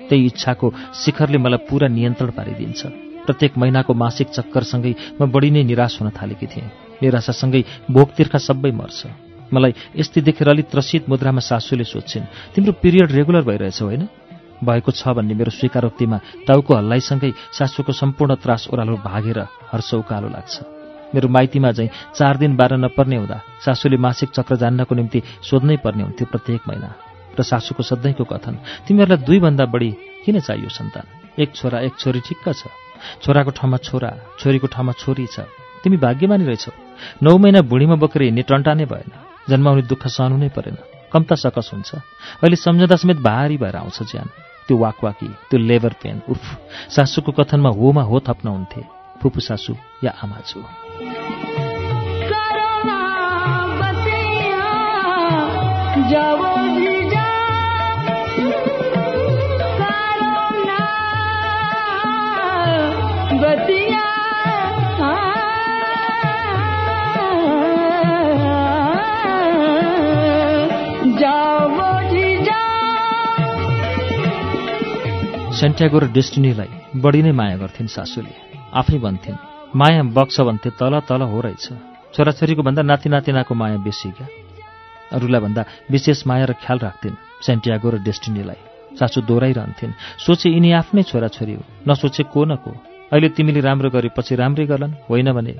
त्यही 0.04 0.26
इच्छाको 0.26 0.72
शिखरले 1.00 1.38
मलाई 1.40 1.64
पुरा 1.64 1.88
नियन्त्रण 1.88 2.30
पारिदिन्छ। 2.36 2.80
प्रत्येक 3.24 3.52
महिनाको 3.56 3.92
मासिक 3.96 4.28
चक्करसँगै 4.36 4.94
म 5.16 5.32
बढी 5.32 5.50
नै 5.50 5.62
निराश 5.64 6.00
हुन 6.00 6.12
थालेकी 6.12 6.46
थिएँ। 6.46 6.83
निराशासँगै 7.02 7.62
भोक 7.90 8.08
तिर्खा 8.16 8.38
सबै 8.38 8.70
मर्छ। 8.70 9.00
मलाई 9.52 9.72
यस्तै 9.94 10.20
देखेर 10.20 10.48
अलिक 10.48 10.66
त्रसित 10.70 11.08
मुद्रामा 11.08 11.40
सासूले 11.40 11.84
सोध्छिन् 11.84 12.54
तिम्रो 12.54 12.72
पिरियड 12.82 13.08
रेगुलर 13.12 13.42
भइरहेछ 13.44 13.82
होइन? 13.82 14.02
भएको 14.64 14.90
छ 14.90 15.02
भन्ने 15.14 15.34
मेरो 15.34 15.50
स्वीकारोक्तिमा 15.50 16.18
टाउको 16.48 16.72
हल्लाइसँगै 16.74 17.30
सासूको 17.52 17.92
सम्पूर्ण 17.92 18.34
त्रास 18.40 18.62
ओह्रालो 18.72 18.96
भागेर 19.04 19.38
हर्ष 19.70 19.90
उकालो 20.00 20.28
लाग्छ। 20.30 20.54
मेरो 21.14 21.28
माइतीमा 21.28 21.70
चाहिँ 21.70 21.90
चार 22.16 22.34
दिन 22.42 22.56
बाह्र 22.56 22.76
नपर्ने 22.80 23.16
हुँदा 23.16 23.38
सासूले 23.62 23.96
मासिक 23.96 24.30
चक्र 24.34 24.56
जान्नको 24.56 24.94
निम्ति 24.94 25.22
सोध्नै 25.42 25.76
पर्ने 25.84 26.02
हुन्थ्यो 26.02 26.26
प्रत्येक 26.26 26.62
महिना। 26.68 26.90
र 27.38 27.42
सासूको 27.42 27.82
सधैँको 27.82 28.24
कथन 28.24 28.54
तिमीहरूलाई 28.86 29.22
दुईभन्दा 29.26 29.64
बढी 29.66 29.90
किन 30.24 30.40
चाहियो 30.40 30.70
सन्तान? 30.70 31.06
एक 31.38 31.54
छोरा 31.54 31.78
एक 31.86 31.94
छोरी 31.98 32.20
ठिक्क 32.24 32.46
छोराको 33.22 33.50
ठाउँमा 33.50 33.78
छोरा 33.84 34.10
छोरीको 34.40 34.66
ठाउँमा 34.66 34.92
छोरी 34.96 35.26
छ। 35.26 35.44
तिमी 35.84 35.96
भाग्यमानी 35.96 36.44
रहेछौ। 36.44 36.72
नौ 37.22 37.38
महिना 37.38 37.60
बुढीमा 37.60 37.94
बोकेर 37.94 38.22
हिँड्ने 38.22 38.42
टन्टा 38.42 38.74
नै 38.74 38.84
भएन। 38.84 39.12
जन्माउने 39.48 39.82
दुःख 39.82 40.06
सहनु 40.06 40.36
नै 40.36 40.48
परेन। 40.48 40.76
कम्ता 41.12 41.34
सकस 41.34 41.70
हुन्छ। 41.74 41.94
अहिले 42.42 42.56
सम्झँदा 42.56 42.96
समेत 42.96 43.16
भारी 43.16 43.56
भएर 43.56 43.76
आउँछ 43.76 44.02
ज्यान। 44.02 44.28
त्यो 44.68 44.76
वाकवाकी 44.76 45.28
त्यो 45.50 45.60
लेबर 45.60 45.92
पेन 46.02 46.22
उफ। 46.28 46.58
सासूको 46.90 47.32
कथनमा 47.32 47.68
होमा 47.68 48.02
हो 48.02 48.20
थप्न 48.20 48.48
हुन्थे। 48.48 48.84
फुपू 49.22 49.40
सासू 49.40 49.74
या 50.04 50.14
आमाजू 50.24 50.62
करो 63.40 63.83
सेन्ट्यागो 75.64 75.98
र 75.98 76.06
डेस्टिनीलाई 76.12 77.00
बढी 77.00 77.20
नै 77.24 77.32
माया 77.32 77.56
गर्थिन् 77.56 77.88
सासूले। 77.88 78.32
आफै 78.76 78.98
भन्थिन् 79.00 79.36
माया 79.72 80.02
बग्छ 80.12 80.36
भन्थे 80.44 80.70
तल 80.76 81.00
तल 81.08 81.24
हो 81.24 81.40
रहेछ। 81.40 81.64
छोराछोरीको 82.12 82.60
भन्दा 82.60 82.82
नाति 82.84 83.08
नातिनाको 83.08 83.54
माया 83.56 83.80
बेसी 83.80 84.12
क्या? 84.12 84.28
अरूलाई 85.16 85.40
भन्दा 85.40 85.62
विशेष 85.88 86.20
माया 86.28 86.44
र 86.44 86.52
ख्याल 86.60 86.78
राख्थिन् 86.84 87.16
सेन्टियागो 87.40 87.88
र 87.90 87.96
डेस्टिनीलाई। 88.04 88.60
सासू 89.00 89.24
दोहोऱ्याइरहन्थिन् 89.24 89.96
सोचे 90.20 90.52
यिनी 90.52 90.70
आफ्नै 90.84 91.02
छोराछोरी 91.08 91.54
हो 91.56 91.62
नसोचे 91.88 92.22
को 92.28 92.44
न 92.44 92.60
को? 92.60 92.70
अहिले 93.08 93.28
तिमीले 93.32 93.60
राम्रो 93.64 93.88
गरेपछि 93.88 94.36
राम्रै 94.36 94.68
गर्लान् 94.68 95.00
होइन 95.08 95.32
भने? 95.32 95.54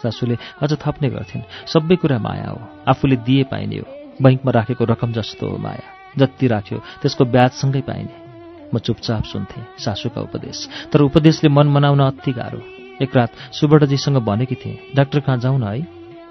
सासूले 0.00 0.40
अझ 0.64 0.72
थप्ने 0.80 1.08
गर्थिन् 1.12 1.44
सबै 1.68 1.96
कुरा 2.00 2.18
माया 2.24 2.48
हो 2.56 2.60
आफूले 2.88 3.16
दिए 3.20 3.44
पाइने 3.52 3.76
हो। 3.76 3.86
बैङ्कमा 4.16 4.50
राखेको 4.50 4.84
रकम 4.96 5.12
जस्तो 5.12 5.44
हो 5.44 5.56
माया 5.60 5.84
जति 6.16 6.46
राख्यो 6.48 6.78
त्यसको 7.04 7.24
ब्याजसँगै 7.28 7.84
पाइने। 7.84 8.21
म 8.74 8.78
चुपचाप 8.78 9.24
सुन्थेँ 9.24 9.64
सासूका 9.78 10.20
उपदेश। 10.20 10.68
तर 10.92 11.00
उपदेशले 11.00 11.50
मन 11.50 11.66
मनाउन 11.66 12.00
अति 12.00 12.32
गाह्रो। 12.32 12.60
एक 13.02 13.16
रात 13.16 13.32
सुब्रतजीसँग 13.52 14.16
भनेकी 14.16 14.54
थिएँ 14.54 14.78
डाक्टर 14.96 15.20
कहाँ 15.20 15.38
जाउँ 15.38 15.58
न 15.60 15.62
है? 15.62 15.80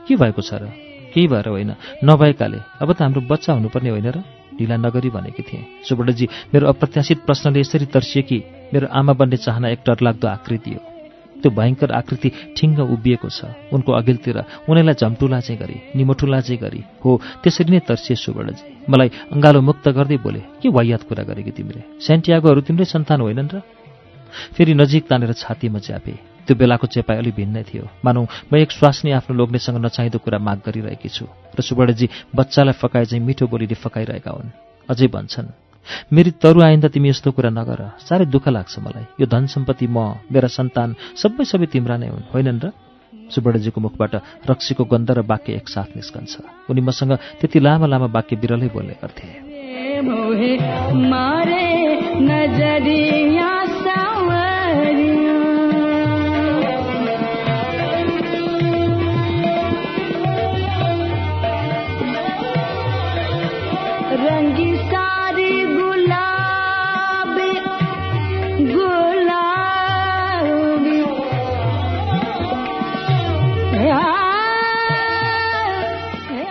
के 0.08 0.16
भएको 0.16 0.42
छ 0.42 0.54
र? 0.54 0.66
केही 1.14 1.28
भएर 1.28 1.50
होइन। 1.50 1.76
नभएकाले। 2.04 2.58
अब 2.82 2.94
त 2.94 3.02
हाम्रो 3.02 3.22
बच्चा 3.22 3.54
हुनुपर्ने 3.54 3.90
होइन 3.90 4.08
र? 4.08 4.24
ढिला 4.60 4.78
नगरी 4.78 5.10
भनेकी 5.10 5.44
थिएँ। 5.44 5.66
सुब्रतजी 5.90 6.30
मेरो 6.54 6.68
अप्रत्याशित 6.68 7.26
प्रश्नले 7.26 7.60
यसरी 7.60 7.86
तर्सिए 7.86 8.24
कि 8.24 8.44
मेरो 8.74 8.88
आमा 8.88 9.14
बन्ने 9.14 9.38
चाहना 9.38 9.70
एक 9.70 9.80
डरलाग्दो 9.88 10.28
आकृति 10.28 10.72
हो। 10.72 10.91
त्यो 11.42 11.52
भयङ्कर 11.52 11.92
आकृति 11.92 12.30
ठिङ्ग 12.58 12.80
उभिएको 12.96 13.30
छ। 13.30 13.40
उनको 13.74 13.92
अघिल्तिर 13.92 14.38
उनीलाई 14.70 14.96
चाहिँ 15.02 15.58
गरी 15.58 15.78
निमोठुला 15.96 16.40
चाहिँ 16.42 16.60
गरी 16.62 16.82
हो 17.04 17.10
त्यसरी 17.44 17.72
नै 17.72 17.80
तर्सिए 17.90 18.16
सुवर्णजी 18.16 18.66
मलाई 18.90 19.10
अङ्गालो 19.34 19.62
मुक्त 19.62 19.86
गर्दै 19.98 20.18
बोले 20.26 20.42
के 20.62 20.70
वायात 20.70 21.04
कुरा 21.10 21.24
गरेकी 21.30 21.52
तिमीले? 21.58 21.82
सेन्टियागोहरू 22.00 22.62
तिम्रै 22.62 22.86
सन्तान 22.86 23.20
होइनन् 23.22 23.52
र? 23.54 23.56
फेरि 24.56 24.74
नजिक 24.74 25.04
तानेर 25.10 25.34
छातीमा 25.34 25.80
च्यापे। 25.80 26.14
त्यो 26.48 26.56
बेलाको 26.58 26.88
चेपाइ 26.88 27.18
अलि 27.18 27.32
भिन्नै 27.38 27.64
थियो। 27.70 27.86
मानौ 28.06 28.22
म 28.50 28.56
एक 28.58 28.72
स्वास्नी 28.72 29.12
आफ्नो 29.14 29.34
लोग्नेसँग 29.38 29.78
नचाहिँदो 29.86 30.20
कुरा 30.20 30.40
माग 30.40 30.58
गरिरहेकी 30.66 31.10
छु। 31.10 31.26
र 31.28 31.60
सुवर्णजी 31.62 32.10
बच्चालाई 32.36 32.76
फकाए 32.82 33.06
चाहिँ 33.06 33.24
मिठो 33.26 33.46
बोलीले 33.48 33.76
फकाइरहेका 33.78 34.32
हुन्। 34.32 34.50
अझै 34.90 35.08
भन्छन् 35.08 35.71
मेरी 36.14 36.32
तरु 36.32 36.62
आइन्दा 36.62 36.88
तिमी 36.88 37.10
यस्तो 37.10 37.32
कुरा 37.32 37.50
नगर। 37.50 37.92
साह्रै 38.00 38.26
दुःख 38.26 38.48
लाग्छ 38.48 38.80
मलाई। 38.80 39.04
यो 39.20 39.28
धन 39.28 39.46
सम्पत्ति 39.46 39.88
म 39.88 40.16
मेरा 40.32 40.48
सन्तान 40.48 40.96
सबै 41.16 41.46
सबै 41.46 41.66
तिम्रा 41.66 41.98
नै 41.98 42.08
हुन्। 42.08 42.24
होइनन् 42.34 42.60
र? 42.64 42.72
सुवर्णजीको 43.36 43.82
मुखबाट 43.82 44.16
रक्सीको 44.50 44.86
गन्ध 44.86 45.12
र 45.12 45.20
वाक्य 45.20 45.54
एकसाथ 45.54 45.96
निस्कन्छ। 45.96 46.38
उनी 46.70 46.82
मसँग 46.82 47.16
त्यति 47.16 47.60
लामा 47.60 47.86
लामा 47.86 48.06
वाक्य 48.06 48.36
बिरलै 48.36 48.68
बोल्ने 48.68 48.94
गर्थे। 48.94 49.52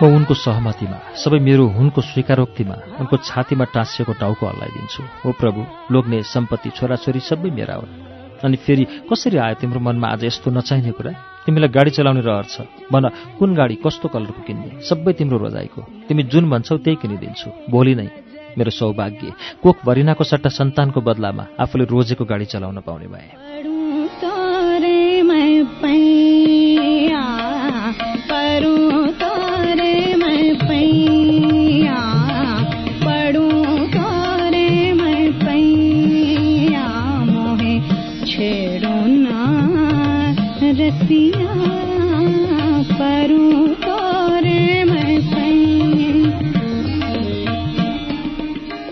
म 0.01 0.09
उनको 0.17 0.33
सहमतिमा 0.33 0.97
सबै 1.13 1.39
मेरो 1.45 1.65
हुनको 1.77 2.01
स्वीकारोक्तिमा 2.01 2.75
उनको 3.01 3.15
छातीमा 3.21 3.65
टाँसिएको 3.69 4.13
टाउको 4.17 4.43
हल्लाइदिन्छु। 4.49 5.01
ओ 5.25 5.29
प्रभु 5.37 5.61
लोग्ने 5.93 6.17
सम्पत्ति 6.25 6.69
छोराछोरी 6.73 7.21
सबै 7.21 7.49
मेरा 7.53 7.75
हुन् 7.77 7.93
अनि 8.41 8.57
फेरि 8.65 8.83
कसरी 9.05 9.37
आयो 9.37 9.61
तिम्रो 9.61 9.77
मनमा 9.77 10.07
आज 10.17 10.25
यस्तो 10.25 10.49
नचाहिने 10.57 10.91
कुरा? 10.97 11.11
तिमीलाई 11.45 11.69
गाडी 11.69 11.91
चलाउने 11.93 12.21
रहर 12.25 12.45
छ। 12.49 12.65
भन 12.89 13.03
कुन 13.37 13.53
गाडी 13.53 13.75
कस्तो 13.85 14.07
कलरको 14.09 14.41
किन्ने? 14.41 14.81
सबै 14.89 15.13
तिम्रो 15.13 15.37
रोजाइको 15.37 15.81
तिमी 16.09 16.23
जुन 16.33 16.49
भन्छौ 16.49 16.81
त्यही 16.81 16.97
किनिदिन्छु। 16.97 17.69
भोलि 17.69 17.93
नै। 17.93 18.09
मेरो 18.57 18.71
सौभाग्य 18.73 19.61
कोख 19.61 19.85
भरिनाको 19.85 20.23
सट्टा 20.25 20.49
सन्तानको 20.49 20.99
बदलामा 21.05 21.43
आफूले 21.61 21.85
रोजेको 21.93 22.25
गाडी 22.25 22.45
चलाउन 22.49 22.81
पाउने 22.81 23.05
भए। 23.05 23.70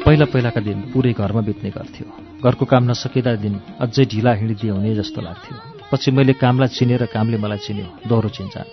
पहिला 0.05 0.25
पहिलाका 0.25 0.61
दिन 0.61 0.79
पुरै 0.91 1.13
घरमा 1.13 1.41
बित्ने 1.41 1.69
गर्थ्यो। 1.69 2.05
घरको 2.43 2.65
काम 2.65 2.83
नसकिँदा 2.91 3.33
दिन 3.45 3.55
अझै 3.79 4.05
ढिला 4.05 4.31
हिँडिदिए 4.33 4.71
हुने 4.71 4.95
जस्तो 4.95 5.21
लाग्थ्यो। 5.21 5.55
पछि 5.91 6.11
मैले 6.11 6.33
कामलाई 6.33 6.67
चिनेर 6.67 7.05
कामले 7.13 7.37
मलाई 7.37 7.57
चिन्यो 7.57 8.09
दोहोरो 8.09 8.29
चिन्जान 8.29 8.65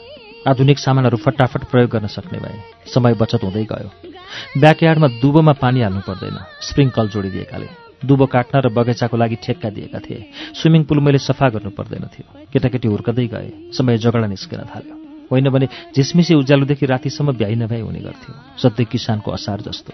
आधुनिक 0.49 0.78
सामानहरू 0.78 1.16
फटाफट 1.16 1.62
प्रयोग 1.71 1.90
गर्न 1.90 2.06
सक्ने 2.06 2.38
भए 2.38 2.56
समय 2.95 3.14
बचत 3.21 3.45
हुँदै 3.45 3.64
गयो। 3.64 3.88
ब्याकयार्डमा 4.61 5.09
दुबोमा 5.21 5.52
पानी 5.62 5.80
हाल्नु 5.80 6.00
पर्दैन 6.09 6.37
स्प्रिङ 6.61 6.88
कल 6.90 7.09
जोडिदिएकाले। 7.09 7.86
दुबो 8.07 8.27
काट्न 8.27 8.61
र 8.61 8.69
बगैँचाको 8.71 9.16
लागि 9.16 9.37
ठेक्का 9.42 9.71
दिएका 9.71 9.99
थिए। 9.99 10.31
स्विमिङ 10.55 10.83
पुल 10.85 11.01
मैले 11.01 11.19
सफा 11.19 11.49
गर्नु 11.49 11.71
पर्दैन 11.71 12.07
थियो। 12.14 12.27
केटाकेटी 12.53 12.88
हुर्कदै 12.88 13.27
गए। 13.27 13.49
समय 13.75 13.99
जगडा 13.99 14.27
निस्किन 14.27 14.61
थाल्यो। 14.71 14.95
होइन 15.31 15.49
भने 15.51 15.66
झिसमिसी 15.95 16.35
उज्यालोदेखि 16.35 16.87
रातिसम्म 16.87 17.33
भ्याइ 17.33 17.55
नभ्याइ 17.55 17.81
हुने 17.81 18.01
गर्थ्यो। 18.01 18.33
सधैँ 18.59 18.87
किसानको 18.87 19.31
असार 19.31 19.61
जस्तो। 19.61 19.92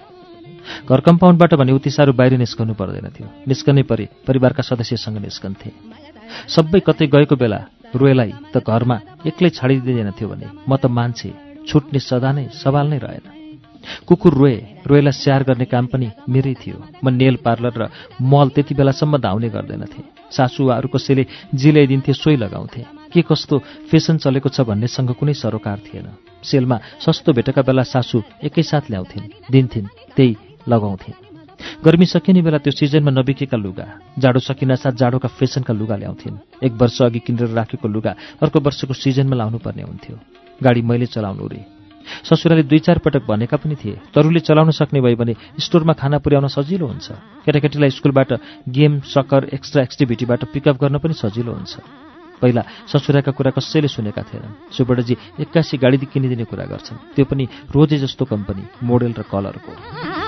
घर 0.89 1.01
कम्पाउन्डबाट 1.01 1.55
भने 1.55 1.73
उति 1.73 1.91
साह्रो 1.91 2.13
बाहिर 2.13 2.39
निस्कनु 2.39 2.75
पर्दैन 2.75 3.09
थियो। 3.11 3.29
निस्कनै 3.49 3.83
परे 3.83 4.09
परिवारका 4.27 4.63
सदस्यसँग 4.63 5.19
निस्कन्थे। 5.19 5.71
सबै 6.49 6.81
कतै 6.81 7.07
गएको 7.07 7.37
बेला 7.37 7.61
रोएलाई 7.97 8.33
त 8.55 8.63
घरमा 8.63 9.27
एक्लै 9.27 9.51
छाडिदिँदैन 9.51 10.11
थियो 10.13 10.29
भने 10.29 10.47
म 10.69 10.77
त 10.77 10.87
मान्छे 10.87 11.31
छुट्ने 11.69 11.99
सदा 11.99 12.31
नै 12.33 12.45
सवाल 12.53 12.87
नै 12.89 12.99
रहेन। 12.99 13.42
कुकुर 14.07 14.35
रोए 14.35 14.57
रोएलाई 14.87 15.13
स्याहार 15.13 15.43
गर्ने 15.45 15.65
काम 15.65 15.87
पनि 15.87 16.09
मेरै 16.29 16.55
थियो। 16.55 16.77
म 17.05 17.09
नेल 17.11 17.37
पार्लर 17.45 17.73
र 17.77 17.83
मल 18.21 18.49
त्यति 18.55 18.75
बेलासम्म 18.75 19.19
धाउने 19.19 19.49
गर्दैनथे। 19.49 20.03
सासुवाहरू 20.31 20.89
कसैले 20.89 21.27
जे 21.55 21.71
ल्याइदिन्थे 21.73 22.13
सोही 22.13 22.37
लगाउँथे। 22.37 22.83
के 23.13 23.21
कस्तो 23.23 23.59
फेसन 23.91 24.17
चलेको 24.19 24.49
छ 24.49 24.65
भन्नेसँग 24.65 25.13
कुनै 25.15 25.35
सरोकार 25.35 25.79
थिएन। 25.85 26.09
सेलमा 26.41 26.77
सस्तो 26.99 27.33
भेटेका 27.33 27.63
बेला 27.63 27.83
सासु 27.85 28.23
एकैसाथ 28.43 28.91
ल्याउँथिन् 28.91 29.53
दिन्थिन् 29.53 29.93
त्यही 30.17 30.37
लगाउँथे 30.65 31.13
गर्मी 31.85 32.07
सकिने 32.07 32.43
बेला 32.43 32.59
त्यो 32.59 32.73
सिजनमा 32.73 33.11
नबिकेका 33.13 33.57
लुगा 33.57 33.87
जाडो 34.19 34.41
सकिनासाथ 34.41 34.95
जाडोका 34.99 35.29
फेसनका 35.29 35.73
लुगा 35.75 35.97
ल्याउँथिन्। 35.97 36.65
एक 36.65 36.73
वर्ष 36.73 36.99
अघि 37.03 37.21
किनेर 37.23 37.55
राखेको 37.55 37.89
लुगा 37.89 38.13
अर्को 38.43 38.59
वर्षको 38.59 38.95
सिजनमा 38.95 39.37
लाउनु 39.37 39.59
पर्ने 39.63 39.83
हुन्थ्यो। 39.83 40.17
गाडी 40.59 40.83
मैले 40.83 41.07
चलाउनु 41.07 41.47
रे 41.47 41.61
ससुराले 42.25 42.63
दुई 42.63 42.79
चार 42.79 42.99
पटक 42.99 43.23
भनेका 43.29 43.57
पनि 43.57 43.77
थिए। 43.77 43.99
तरुले 44.15 44.41
चलाउन 44.41 44.71
सक्ने 44.71 45.01
भयो 45.01 45.17
भने 45.17 45.35
स्टोरमा 45.61 45.93
खाना 45.93 46.19
पुर्याउन 46.19 46.47
सजिलो 46.49 46.87
हुन्छ। 46.87 47.09
केटाकेटीलाई 47.47 47.91
स्कुलबाट 47.91 48.33
गेम 48.69 49.01
सकर 49.01 49.49
एक्स्ट्रा 49.55 49.83
एक्टिभिटीबाट 49.83 50.45
पिकअप 50.45 50.77
गर्न 50.77 50.99
पनि 50.99 51.15
सजिलो 51.15 51.53
हुन्छ। 51.53 51.77
पहिला 52.43 52.63
ससुराका 52.91 53.33
कुरा 53.33 53.51
कसैले 53.51 53.89
सुनेका 53.89 54.23
थिएनन्। 54.23 54.75
सुबर्डजी 54.75 55.15
एक्कासी 55.41 55.77
गाडी 55.79 55.97
किनिदिने 56.11 56.45
कुरा 56.45 56.65
गर्छन्। 56.67 57.15
त्यो 57.15 57.25
पनि 57.25 57.45
रोजे 57.71 57.99
जस्तो 57.99 58.25
कम्पनी 58.25 58.63
मोडेल 58.83 59.15
र 59.19 59.23
कलरको। 59.23 60.22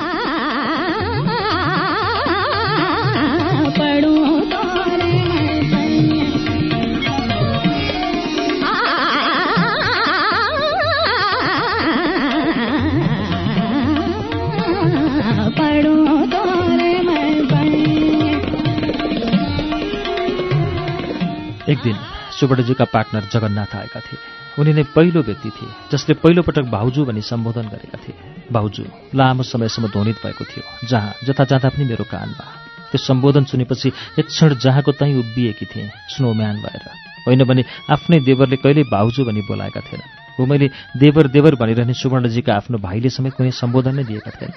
एक 21.75 21.83
दिन 21.83 21.97
सुबर्डजीका 22.39 22.85
पार्टनर 22.87 23.25
जगन्नाथ 23.33 23.75
आएका 23.77 24.01
थिए। 24.01 24.19
उनी 24.59 24.73
नै 24.73 24.83
पहिलो 24.95 25.21
व्यक्ति 25.23 25.51
थिए 25.51 25.71
जसले 25.93 26.15
पहिलोपटक 26.23 26.71
भाउजू 26.71 27.05
भनी 27.05 27.23
सम्बोधन 27.23 27.67
गरेका 27.69 27.99
थिए। 27.99 28.15
भाउजू 28.53 28.85
लामो 29.15 29.43
समयसम्म 29.43 29.89
ध्वनित 29.91 30.17
भएको 30.23 30.45
थियो 30.45 30.87
जहाँ 30.87 31.15
जता 31.27 31.45
जाँदा 31.51 31.69
पनि 31.69 31.85
मेरो 31.85 32.05
कानमा। 32.07 32.45
त्यो 32.91 32.99
सम्बोधन 33.01 33.45
सुनेपछि 33.51 33.89
एक 34.19 34.27
क्षण 34.27 34.55
जहाँको 34.55 34.93
तहीँ 34.93 35.19
उभिएकी 35.19 35.67
थिएँ 35.67 35.91
स्नोम्यान 36.15 36.63
भएर। 36.63 36.87
होइन 37.27 37.45
भने 37.45 37.65
आफ्नै 37.91 38.21
देवरले 38.21 38.57
कहिल्यै 38.57 38.87
भाउजू 38.87 39.25
भनी 39.25 39.43
बोलाएका 39.43 39.81
थिएनन्। 39.81 40.39
हो 40.39 40.47
मैले 40.47 40.71
देवर 40.97 41.27
देवर 41.29 41.55
भनिरहने 41.55 41.95
सुवर्णजीका 41.95 42.55
आफ्नो 42.55 42.79
भाइले 42.79 43.11
समेत 43.11 43.35
कुनै 43.35 43.51
सम्बोधन 43.51 43.95
नै 43.95 44.05
दिएका 44.05 44.31
थिएन 44.31 44.53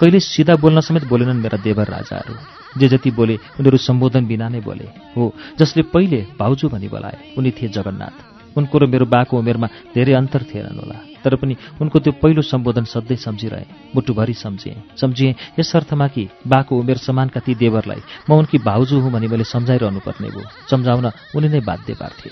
कहिले 0.00 0.20
सिधा 0.20 0.54
बोल्न 0.54 0.80
समेत 0.80 1.04
बोलेनन् 1.04 1.40
मेरा 1.40 1.58
देवर 1.58 1.86
राजाहरू। 1.86 2.34
जे 2.78 2.88
जति 2.88 3.10
बोले 3.10 3.34
उनीहरू 3.60 3.78
सम्बोधन 3.78 4.26
बिना 4.26 4.48
नै 4.48 4.60
बोले। 4.60 4.86
हो 5.16 5.32
जसले 5.58 5.82
पहिले 5.82 6.26
भाउजू 6.38 6.68
भनी 6.68 6.88
बोलाए 6.88 7.34
उनी 7.38 7.50
थिए 7.50 7.68
जगन्नाथ। 7.68 8.34
उनको 8.58 8.78
र 8.78 8.86
मेरो 8.86 9.06
बाको 9.06 9.38
उमेरमा 9.38 9.66
धेरै 9.94 10.12
अन्तर 10.12 10.42
थिएनन् 10.42 10.78
होला। 10.78 10.98
तर 11.24 11.34
पनि 11.36 11.56
उनको 11.80 11.98
त्यो 11.98 12.12
पहिलो 12.22 12.42
सम्बोधन 12.42 12.84
सधैँ 12.84 13.16
सम्झिरहे 13.16 13.66
मुटुभरि 13.94 14.34
सम्झिएँ। 14.34 14.76
सम्झिएँ 15.00 15.34
यस 15.58 15.76
अर्थमा 15.76 16.06
कि 16.08 16.28
बाको 16.46 16.78
उमेर 16.78 16.96
समानका 16.96 17.40
ती 17.40 17.54
देवरलाई 17.54 18.30
म 18.30 18.38
उनकी 18.38 18.58
भाउजू 18.58 19.00
हुँ 19.00 19.10
भनी 19.12 19.26
मैले 19.26 19.44
सम्झाइरहनु 19.44 20.00
पर्ने 20.06 20.28
भयो। 20.30 20.46
सम्झाउन 20.70 21.10
उनी 21.34 21.48
नै 21.48 21.60
बाध्य 21.60 21.94
पार्थे। 21.94 22.30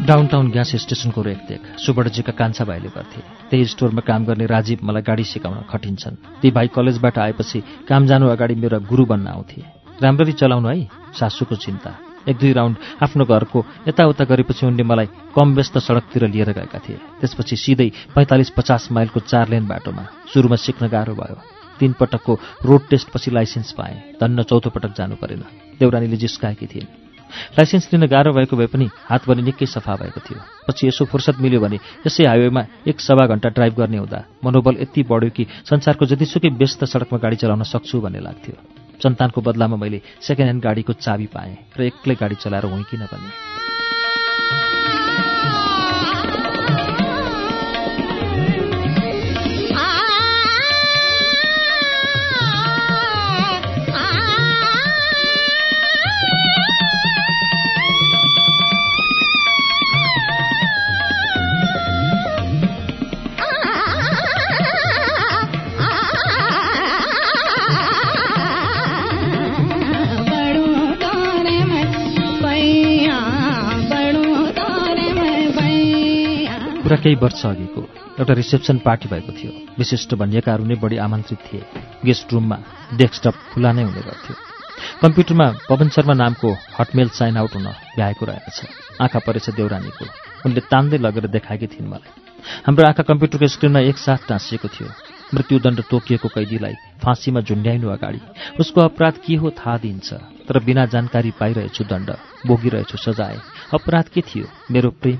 डाउनटाउन 0.06 0.50
ग्यास 0.50 0.72
स्टेसनको 0.76 1.22
रेखदेख 1.22 1.60
सुबडजीका 1.78 2.32
कान्छा 2.32 2.64
भाइले 2.64 2.88
गर्थे। 2.88 3.20
त्यही 3.50 3.64
स्टोरमा 3.64 4.00
काम 4.00 4.24
गर्ने 4.24 4.46
राजीव 4.46 4.78
मलाई 4.82 5.02
गाडी 5.02 5.24
सिकाउन 5.24 5.56
खटिन्छन्। 5.70 6.14
ती 6.42 6.50
भाइ 6.50 6.68
कलेजबाट 6.68 7.18
आएपछि 7.18 7.62
काम 7.88 8.06
जानु 8.06 8.28
अगाडि 8.28 8.54
मेरो 8.54 8.80
गुरु 8.80 9.04
बन्न 9.04 9.26
आउँथे। 9.26 9.62
राम्ररी 10.02 10.32
चलाउनु 10.32 10.68
है 10.68 10.88
सासूको 11.20 11.54
चिन्ता। 11.54 12.07
एक 12.28 12.36
दुई 12.38 12.52
राउन्ड 12.52 12.76
आफ्नो 13.02 13.24
घरको 13.24 13.64
यताउता 13.88 14.24
गरेपछि 14.24 14.66
उनले 14.66 14.82
मलाई 14.82 15.08
कम 15.34 15.54
व्यस्त 15.54 15.78
सडकतिर 15.78 16.28
लिएर 16.28 16.52
गएका 16.52 16.78
थिए। 16.78 16.98
त्यसपछि 17.20 17.56
सिधै 17.56 17.88
पैँतालिस 18.14 18.50
पचास 18.56 18.88
माइलको 18.92 19.20
चार 19.20 19.48
लेन 19.48 19.66
बाटोमा 19.66 20.04
सुरुमा 20.32 20.56
सिक्न 20.56 20.88
गाह्रो 20.88 21.14
भयो। 21.14 21.36
तीन 21.78 21.92
पटकको 21.94 22.34
रोड 22.66 22.88
टेस्टपछि 22.90 23.30
लाइसेन्स 23.30 23.72
पाएँ। 23.72 24.18
धन्न 24.20 24.42
चौथो 24.42 24.70
पटक 24.70 24.92
जानु 24.98 25.16
परेन। 25.16 25.42
देउरानीले 25.78 26.16
जिस्काएकी 26.16 26.66
थिइन्। 26.66 26.90
लाइसेन्स 27.54 27.92
लिन 27.92 28.06
गाह्रो 28.08 28.32
भएको 28.32 28.56
भए 28.56 28.66
पनि 28.66 28.88
हातभरि 29.06 29.42
निकै 29.42 29.66
सफा 29.66 29.94
भएको 29.94 30.20
थियो। 30.20 30.40
पछि 30.66 30.88
यसो 30.88 31.04
फुर्सद 31.04 31.38
मिल्यो 31.38 31.60
भने 31.60 31.78
यसै 32.06 32.24
हाइवेमा 32.26 32.62
एक 32.88 33.00
सवा 33.00 33.26
घन्टा 33.26 33.48
ड्राइभ 33.54 33.74
गर्ने 33.78 33.98
हुँदा 33.98 34.24
मनोबल 34.44 34.76
यति 34.80 35.02
बढ्यो 35.06 35.30
कि 35.30 35.46
संसारको 35.70 36.06
जतिसुकै 36.08 36.48
व्यस्त 36.56 36.84
सडकमा 36.84 37.18
गाडी 37.20 37.36
चलाउन 37.36 37.62
सक्छु 37.62 38.00
भन्ने 38.00 38.20
लाग्थ्यो। 38.20 38.87
सन्तानको 39.02 39.40
बदलामा 39.40 39.76
मैले 39.76 40.00
सेकेन्ड 40.20 40.48
ह्यान्ड 40.48 40.62
गाडीको 40.62 40.92
चाबी 40.98 41.26
पाएँ 41.34 41.56
र 41.78 41.82
एक्लै 41.82 42.14
गाडी 42.14 42.34
चलाएर 42.34 42.64
हुँ 42.66 42.82
किन 42.84 43.06
भने 43.06 43.77
कुरा 76.88 77.00
केही 77.04 77.16
वर्ष 77.20 77.44
अघिको 77.46 77.80
एउटा 78.18 78.34
रिसेप्सन 78.34 78.78
पार्टी 78.80 79.08
भएको 79.08 79.32
थियो। 79.36 79.52
विशिष्ट 79.78 80.14
भनिएकाहरू 80.14 80.64
नै 80.64 80.74
बढी 80.80 80.96
आमन्त्रित 80.96 81.40
थिए। 81.44 81.60
गेस्ट 82.00 82.32
रुममा 82.32 82.56
डेस्कटप 82.96 83.34
खुला 83.52 83.72
नै 83.76 83.82
हुने 83.84 84.00
गर्थ्यो। 84.00 84.34
कम्प्युटरमा 85.02 85.46
पवन 85.68 85.88
शर्मा 85.92 86.14
नामको 86.14 86.48
हटमेल 86.78 87.08
साइन 87.12 87.36
आउट 87.36 87.52
हुन 87.54 87.66
भ्याएको 87.96 88.24
रहेछ 88.24 88.58
आँखा 89.04 89.18
परेछ 89.20 89.50
देउरानीको। 89.50 90.04
उनले 90.46 90.60
तान्दै 90.64 90.98
लगेर 91.04 91.26
देखाएकी 91.28 91.66
थिइन् 91.68 91.92
मलाई। 91.92 92.12
हाम्रो 92.66 92.86
आँखा 92.86 93.02
कम्प्युटरको 93.04 93.46
स्क्रिनमा 93.46 93.80
एकसाथ 93.92 94.24
टाँसिएको 94.28 94.68
थियो। 94.72 94.88
मृत्युदण्ड 95.34 95.84
तोकिएको 95.92 96.28
कैदीलाई 96.32 96.74
फाँसीमा 97.04 97.40
झुन्ड्याइनु 97.44 97.88
अगाडि 97.90 98.20
उसको 98.60 98.80
अपराध 98.80 99.20
के 99.26 99.36
हो 99.36 99.50
थाहा 99.60 99.76
दिन्छ 99.84 100.08
तर 100.48 100.64
बिना 100.64 100.86
जानकारी 100.88 101.36
पाइरहेछु 101.36 101.84
दण्ड 101.84 102.16
भोगिरहेछु 102.48 102.96
सजाय। 102.96 103.36
अपराध 103.76 104.08
के 104.08 104.20
थियो? 104.24 104.46
मेरो 104.72 104.90
प्रेम। 104.90 105.18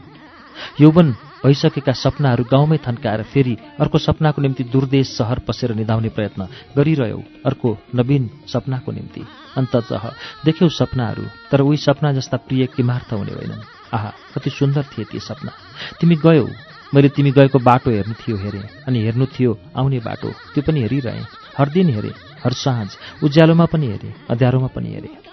यौवन 0.80 1.16
भइसकेका 1.44 1.92
सपनाहरू 1.94 2.44
गाउँमै 2.44 2.78
थन्काएर 2.86 3.22
फेरि 3.32 3.56
अर्को 3.80 3.98
सपनाको 3.98 4.42
निम्ति 4.42 4.64
दूरदेश 4.72 5.06
सहर 5.16 5.38
पसेर 5.46 5.74
निधाउने 5.74 6.08
प्रयत्न 6.08 6.48
गरिरह्यौ 6.76 7.20
अर्को 7.46 7.68
नवीन 7.94 8.30
सपनाको 8.46 8.92
निम्ति। 8.92 9.22
अन्ततः 9.56 10.04
देख्यौ 10.44 10.68
सपनाहरू 10.68 11.24
तर 11.50 11.60
उही 11.60 11.76
सपना 11.78 12.12
जस्ता 12.12 12.36
प्रिय 12.46 12.66
किमार्थ 12.76 13.12
हुने 13.12 13.32
होइनन्। 13.32 13.62
आहा 13.94 14.10
कति 14.34 14.50
सुन्दर 14.50 14.84
थिए 14.92 15.04
ती 15.04 15.18
सपना। 15.20 15.52
तिमी 16.00 16.16
गयौ 16.16 16.46
मैले 16.94 17.08
तिमी 17.08 17.30
गएको 17.30 17.58
बाटो 17.58 17.90
हेर्नु 17.90 18.14
थियो 18.14 18.36
हेरेँ 18.36 18.68
अनि 18.86 18.98
हेर्नु 19.04 19.26
थियो 19.28 19.58
आउने 19.76 19.98
बाटो 20.00 20.30
त्यो 20.54 20.62
पनि 20.66 20.82
हेरिरहेँ। 20.82 21.26
हर 21.58 21.68
दिन 21.68 21.88
हेरेँ 21.94 22.14
हर 22.44 22.52
साँझ 22.54 22.88
उज्यालोमा 23.24 23.66
पनि 23.72 23.86
हेरेँ 23.86 24.14
अँध्यारोमा 24.30 24.68
पनि 24.74 24.88
हेरेँ। 24.94 25.27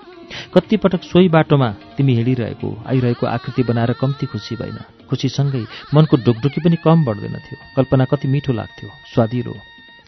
कति 0.53 0.77
पटक 0.77 1.01
सोही 1.03 1.27
बाटोमा 1.29 1.69
तिमी 1.97 2.15
हिँडिरहेको 2.15 2.69
आइरहेको 2.87 3.25
आकृति 3.27 3.63
बनाएर 3.63 3.93
कम्ती 4.01 4.25
खुसी 4.25 4.55
भएन। 4.55 4.77
खुसीसँगै 5.09 5.63
मनको 5.93 6.17
ढुकढुकी 6.17 6.61
पनि 6.61 6.77
कम 6.83 7.05
बढ्दैन 7.05 7.35
थियो। 7.45 7.57
कल्पना 7.75 8.05
कति 8.05 8.27
मिठो 8.27 8.53
लाग्थ्यो। 8.53 8.89
स्वादिलो। 9.13 9.53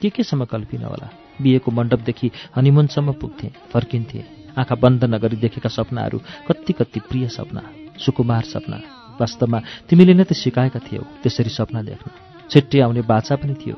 के 0.01 0.10
केसम्म 0.10 0.45
कल्पिन 0.45 0.84
होला? 0.84 1.10
बिहेको 1.41 1.71
मण्डपदेखि 1.71 2.32
हनिमुनसम्म 2.56 3.12
पुग्थे 3.13 3.51
फर्किन्थे। 3.73 4.23
आँखा 4.58 4.75
बन्द 4.75 5.03
नगरी 5.03 5.36
देखेका 5.38 5.69
सपनाहरू 5.69 6.17
कति 6.47 6.73
कति 6.73 6.99
प्रिय 6.99 7.27
सपना 7.30 7.62
सुकुमार 7.99 8.43
सपना। 8.43 8.77
वास्तवमा 9.21 9.60
तिमीले 9.89 10.13
नै 10.13 10.23
त 10.23 10.34
सिकाएका 10.34 10.80
थियौ 10.80 11.03
त्यसरी 11.23 11.49
सपना 11.49 11.82
देख्न। 11.82 12.12
छिट्टै 12.49 12.80
आउने 12.82 13.01
बाचा 13.01 13.36
पनि 13.36 13.53
थियो। 13.53 13.75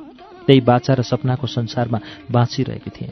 त्यही 0.48 0.62
बाचा 0.62 0.94
र 0.94 1.02
सपनाको 1.04 1.48
संसारमा 1.48 2.00
बाँचिरहेकी 2.32 2.90
थिएँ। 2.90 3.12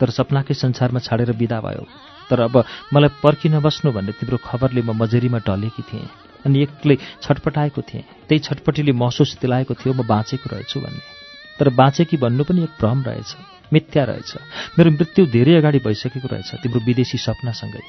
तर 0.00 0.10
सपनाकै 0.10 0.54
संसारमा 0.54 0.98
छाडेर 0.98 1.32
बिदा 1.32 1.60
भयो। 1.60 1.84
तर 2.30 2.40
अब 2.40 2.64
मलाई 2.92 3.10
पर्खिन 3.22 3.58
बस्नु 3.60 3.92
भन्ने 3.92 4.12
तिम्रो 4.18 4.36
खबरले 4.44 4.82
म 4.82 4.96
मजेरीमा 4.96 5.38
ढलेकी 5.48 5.82
थिएँ। 5.82 6.08
अनि 6.46 6.62
एक्लै 6.62 6.96
छटपटाएको 7.22 7.82
थिएँ। 7.82 8.04
त्यही 8.28 8.38
छटपटीले 8.46 8.92
महसुस 8.92 9.38
दिलाएको 9.40 9.74
थियो 9.74 9.92
म 9.94 10.06
बाँचेको 10.06 10.46
रहेछु 10.52 10.80
भन्ने। 10.80 11.02
तर 11.58 11.68
बाँचेकी 11.70 12.16
भन्नु 12.16 12.44
पनि 12.44 12.62
एक 12.64 12.72
भ्रम 12.80 13.02
रहेछ 13.02 13.30
मिथ्या 13.72 14.04
रहेछ। 14.04 14.32
मेरो 14.78 14.90
मृत्यु 14.90 15.26
धेरै 15.26 15.54
अगाडि 15.56 15.78
भइसकेको 15.86 16.28
रहेछ 16.28 16.50
तिम्रो 16.62 16.80
विदेशी 16.84 17.18
सपनासँगै। 17.18 17.82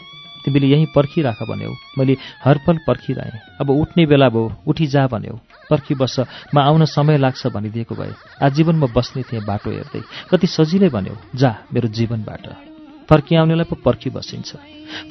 तिमीले 0.46 0.68
यहीँ 0.68 0.88
पर्खिराख 0.96 1.42
भन्यौ 1.50 1.74
मैले 1.98 2.14
हरपल 2.46 2.78
पर्खिरहेँ। 2.88 3.60
अब 3.62 3.70
उठ्ने 3.70 4.06
बेला 4.06 4.30
भयो 4.30 4.52
उठी 4.68 4.88
जा 4.88 5.08
भन्यौ। 5.08 5.36
पर्खी 5.70 5.96
बस्छ 5.98 6.20
म 6.54 6.62
आउन 6.62 6.86
समय 6.86 7.18
लाग्छ 7.18 7.48
भनिदिएको 7.50 7.96
भए। 7.96 8.14
आजीवन 8.46 8.76
म 8.78 8.88
बस्ने 8.94 9.24
थिएँ 9.26 9.42
बाटो 9.42 9.70
हेर्दै। 9.72 10.02
कति 10.30 10.48
सजिलै 10.48 10.90
भन्यौ 10.90 11.18
जा 11.36 11.52
मेरो 11.74 11.88
जीवनबाट। 11.90 12.75
फर्किआउनेलाई 13.10 13.66
पो 13.70 13.76
पर्खी 13.76 14.10
बसिन्छ। 14.10 14.56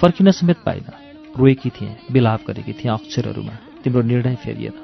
फर्किन 0.00 0.30
समेत 0.30 0.58
पाइन। 0.66 0.86
रोएकी 1.38 1.70
थिएँ 1.70 1.96
विलाप 2.12 2.40
गरेकी 2.48 2.72
थिएँ 2.72 2.92
अक्षरहरूमा। 2.94 3.54
तिम्रो 3.82 4.02
निर्णय 4.02 4.36
फेरिएन। 4.44 4.76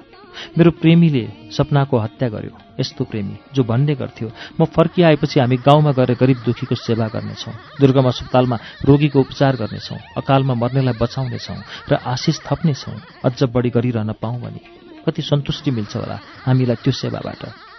मेरो 0.58 0.70
प्रेमीले 0.70 1.50
सपनाको 1.50 1.98
हत्या 1.98 2.28
गर्यो। 2.28 2.58
यस्तो 2.80 3.04
प्रेमी 3.04 3.36
जो 3.54 3.62
भन्ने 3.64 3.94
गर्थ्यो 3.94 4.30
म 4.60 4.64
फर्किआएपछि 4.66 5.40
हामी 5.40 5.56
गाउँमा 5.66 5.92
गएर 5.92 6.14
गरिब 6.14 6.38
दुखीको 6.46 6.74
सेवा 6.74 7.06
गर्नेछौँ। 7.08 7.54
दुर्गम 7.80 8.06
अस्पतालमा 8.08 8.56
रोगीको 8.86 9.20
उपचार 9.20 9.56
गर्नेछौँ। 9.56 9.98
अकालमा 10.16 10.54
मर्नेलाई 10.54 10.94
बचाउनेछौँ 11.02 11.58
र 11.90 11.94
आशिष 11.94 12.38
थप्नेछौँ। 12.46 12.94
अझ 13.24 13.42
बढी 13.50 13.70
गरिरहन 13.70 14.12
पाऊँ 14.22 14.40
भने। 14.40 14.60
कति 15.06 15.22
सन्तुष्टि 15.22 15.70
मिल्छ 15.70 15.96
होला 15.96 16.18
हामीलाई 16.46 16.76
त्यो 16.84 16.92
सेवाबाट। 16.92 17.69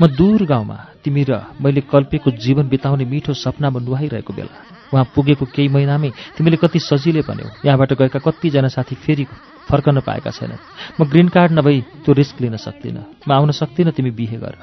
म 0.00 0.06
दूर 0.06 0.44
गाउँमा 0.44 0.76
तिमी 1.04 1.22
र 1.28 1.40
मैले 1.60 1.80
कल्पेको 1.80 2.30
जीवन 2.30 2.68
बिताउने 2.68 3.04
मिठो 3.04 3.32
सपनामा 3.34 3.80
नुहाइरहेको 3.80 4.32
बेला। 4.32 4.56
उहाँ 4.92 5.04
पुगेको 5.14 5.44
केही 5.54 5.68
महिनामै 5.68 6.10
तिमीले 6.36 6.56
कति 6.56 6.78
सजिलै 6.78 7.22
भन्यौ 7.22 7.48
यहाँबाट 7.64 7.92
गएका 7.94 8.18
कतिजना 8.18 8.68
साथी 8.68 8.94
फेरि 8.94 9.24
फर्कन 9.70 10.00
पाएका 10.02 10.30
छैनन्। 10.30 10.58
म 10.98 11.04
ग्रिन 11.06 11.28
कार्ड 11.28 11.52
नभई 11.52 11.80
त्यो 12.02 12.12
रिस्क 12.14 12.40
लिन 12.40 12.56
सक्दिनँ। 12.56 13.28
म 13.28 13.30
आउन 13.32 13.50
सक्दिनँ 13.50 13.92
तिमी 13.92 14.10
बिहे 14.10 14.36
गर 14.36 14.54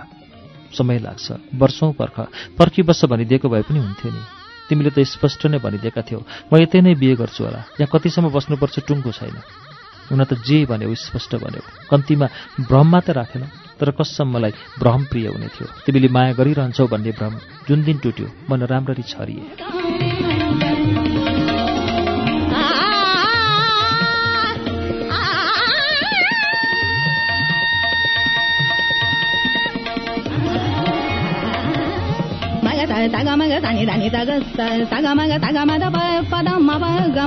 समय 0.76 1.00
लाग्छ। 1.00 1.56
वर्षौँ 1.56 1.94
पर्ख। 1.94 2.18
पर्खिबस्छ 2.60 3.06
भनिदिएको 3.06 3.48
भए 3.50 3.64
पनि 3.64 3.80
हुन्थ्यो 3.80 4.12
नि। 4.12 4.22
तिमीले 4.68 4.92
त 4.92 5.00
स्पष्ट 5.08 5.48
नै 5.48 5.58
भनिदिएका 5.64 6.02
थियौ। 6.04 6.20
म 6.52 6.60
यतै 6.60 6.84
नै 6.84 6.96
बिहे 7.00 7.16
गर्छु 7.16 7.44
होला। 7.48 7.62
यहाँ 7.80 7.88
कतिसम्म 7.88 8.28
बस्नुपर्छ 8.36 8.76
टुङ्गो 8.84 9.12
छैन। 9.16 9.40
हुन 10.12 10.24
त 10.28 10.36
जे 10.44 10.68
भन्यो 10.68 10.92
स्पष्ट 10.92 11.36
भन्यो। 11.40 11.64
कम्तीमा 11.88 12.28
भ्रम 12.68 12.88
मात्र 12.92 13.14
राखेन। 13.16 13.44
तर 13.81 13.91
कसम 13.91 14.29
मलाई 14.35 14.53
भ्रम 14.79 15.05
प्रिय 15.05 15.27
हुने 15.27 15.49
थियो 15.55 15.69
तिमीले 15.87 16.09
माया 16.09 16.33
गरिरहन्छौ 16.33 16.87
भन्ने 16.87 17.13
भ्रम 17.19 17.39
जुन 17.69 17.85
दिन 17.85 17.99
टुट्यो 17.99 18.29
मन 18.51 18.63
राम्ररी 18.73 19.05
छरिए 19.09 19.43
తగ 33.15 33.29
మగ 33.39 33.55
తని 33.65 33.85
దని 33.89 34.09
తగ 34.15 34.31
తగ 34.93 35.07
మగ 35.19 35.33
తగ 35.45 35.59
మద 35.71 35.85
ప 35.95 35.99
పద 36.33 36.49
మ 36.67 36.71
ప 36.83 36.85
గ 37.17 37.19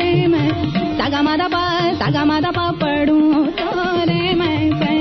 రే 0.00 0.12
మై 0.26 0.48
తగ 1.00 1.14
మద 1.26 1.42
ప 1.54 1.56
తగ 2.02 2.16
మద 2.30 2.46
ప 2.56 2.60
పడు 2.82 3.18
రే 4.10 4.20
మై 4.40 4.56
పై 4.80 4.98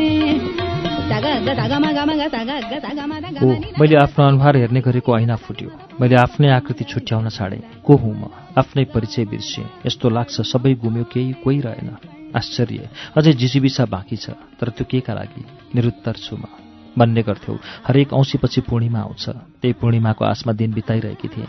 తగ 1.12 1.26
గ 1.46 1.48
తగ 1.60 1.74
మగ 1.86 1.98
మగ 2.10 2.22
తగ 2.36 2.52
గ 2.72 2.74
తగ 2.86 3.00
మద 3.12 3.26
గ 3.36 3.38
हो 3.42 3.50
మ 3.50 3.58
ని 3.62 3.68
मैले 3.82 3.96
आफ्नो 3.96 4.24
अनुहार 4.28 4.58
हेर्ने 4.58 4.82
गरेको 4.82 5.12
ऐना 5.18 5.36
फुट्यो 5.36 5.70
मैले 6.02 6.16
आफ्नै 6.16 6.50
आकृति 6.50 6.84
छुट्याउन 6.84 7.30
छाडेँ 7.30 7.62
को 7.86 7.94
हुँ 7.96 8.14
म 8.14 8.24
आफ्नै 8.58 8.84
परिचय 8.96 9.26
बिर्सेँ 9.26 9.66
यस्तो 9.88 10.10
लाग्छ 10.10 10.36
सबै 10.54 10.74
गुम्यो 10.84 11.04
केही 11.14 11.32
कोही 11.44 11.60
रहेन 11.68 11.90
आश्चर्य 12.36 12.90
अझै 13.18 13.34
झिसिबिसा 13.34 13.86
बाँकी 13.86 14.18
छ 14.18 14.38
तर 14.60 14.70
त्यो 14.70 14.86
केका 14.92 15.14
लागि 15.14 15.44
निरुत्तर 15.76 16.16
छु 16.26 16.36
म 16.36 16.63
भन्ने 16.99 17.23
गर्थ्यौ। 17.23 17.55
हरेक 17.87 18.13
औँसीपछि 18.13 18.61
पूर्णिमा 18.61 19.01
आउँछ। 19.01 19.29
त्यही 19.61 19.73
पूर्णिमाको 19.81 20.25
आसमा 20.25 20.53
दिन 20.53 20.73
बिताइरहेकी 20.73 21.29
थिएँ। 21.29 21.49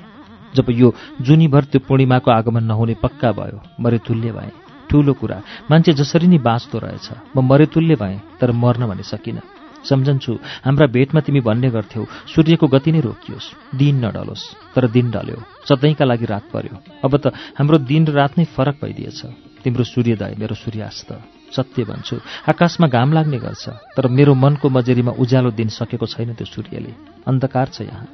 जब 0.56 0.70
यो 0.70 0.94
जुनीभर 1.22 1.64
त्यो 1.64 1.82
पूर्णिमाको 1.88 2.32
आगमन 2.32 2.64
नहुने 2.64 2.96
पक्का 3.04 3.32
भयो 3.32 3.62
मरेतुल्य 3.80 4.32
भएँ। 4.32 4.52
ठूलो 4.90 5.14
कुरा 5.14 5.42
मान्छे 5.72 5.94
जसरी 5.94 6.28
नि 6.28 6.38
बाँच्दो 6.38 6.78
रहेछ। 6.80 7.10
म 7.38 7.42
मरेतुल्य 7.44 7.96
भएँ 7.96 8.20
तर 8.40 8.52
मर्न 8.52 8.88
भने 8.88 9.04
सकिनँ। 9.04 9.42
सम्झन्छु 9.86 10.34
हाम्रा 10.66 10.86
भेटमा 10.88 11.22
तिमी 11.22 11.42
भन्ने 11.42 11.70
गर्थ्यौ। 11.70 12.06
सूर्यको 12.34 12.68
गति 12.68 12.92
नै 12.92 13.00
रोकियोस्। 13.00 13.76
दिन 13.76 14.06
नडलोस् 14.06 14.74
तर 14.76 14.88
दिन 14.90 15.12
डल्यो 15.12 15.38
सधैँका 15.70 16.06
लागि 16.06 16.26
रात 16.26 16.46
पर्यो। 16.54 16.76
अब 17.06 17.18
त 17.18 17.34
हाम्रो 17.58 17.78
दिन 17.86 18.08
र 18.08 18.12
रात 18.14 18.38
नै 18.38 18.46
फरक 18.56 18.82
भइदिएछ। 18.82 19.20
तिम्रो 19.64 19.84
सूर्योदय 19.84 20.36
मेरो 20.40 20.56
सूर्यास्त। 20.56 21.10
सत्य 21.56 21.84
भन्छु। 21.84 22.16
आकाशमा 22.50 22.88
घाम 22.88 23.14
लाग्ने 23.14 23.38
गर्छ 23.40 23.70
तर 23.96 24.08
मेरो 24.08 24.34
मनको 24.36 24.70
मजेरीमा 24.70 25.12
उज्यालो 25.20 25.52
दिन 25.52 25.70
सकेको 25.72 26.06
छैन 26.06 26.34
त्यो 26.34 26.46
सूर्यले। 26.46 26.94
अन्धकार 27.28 27.68
छ 27.68 27.82
यहाँ। 27.82 28.08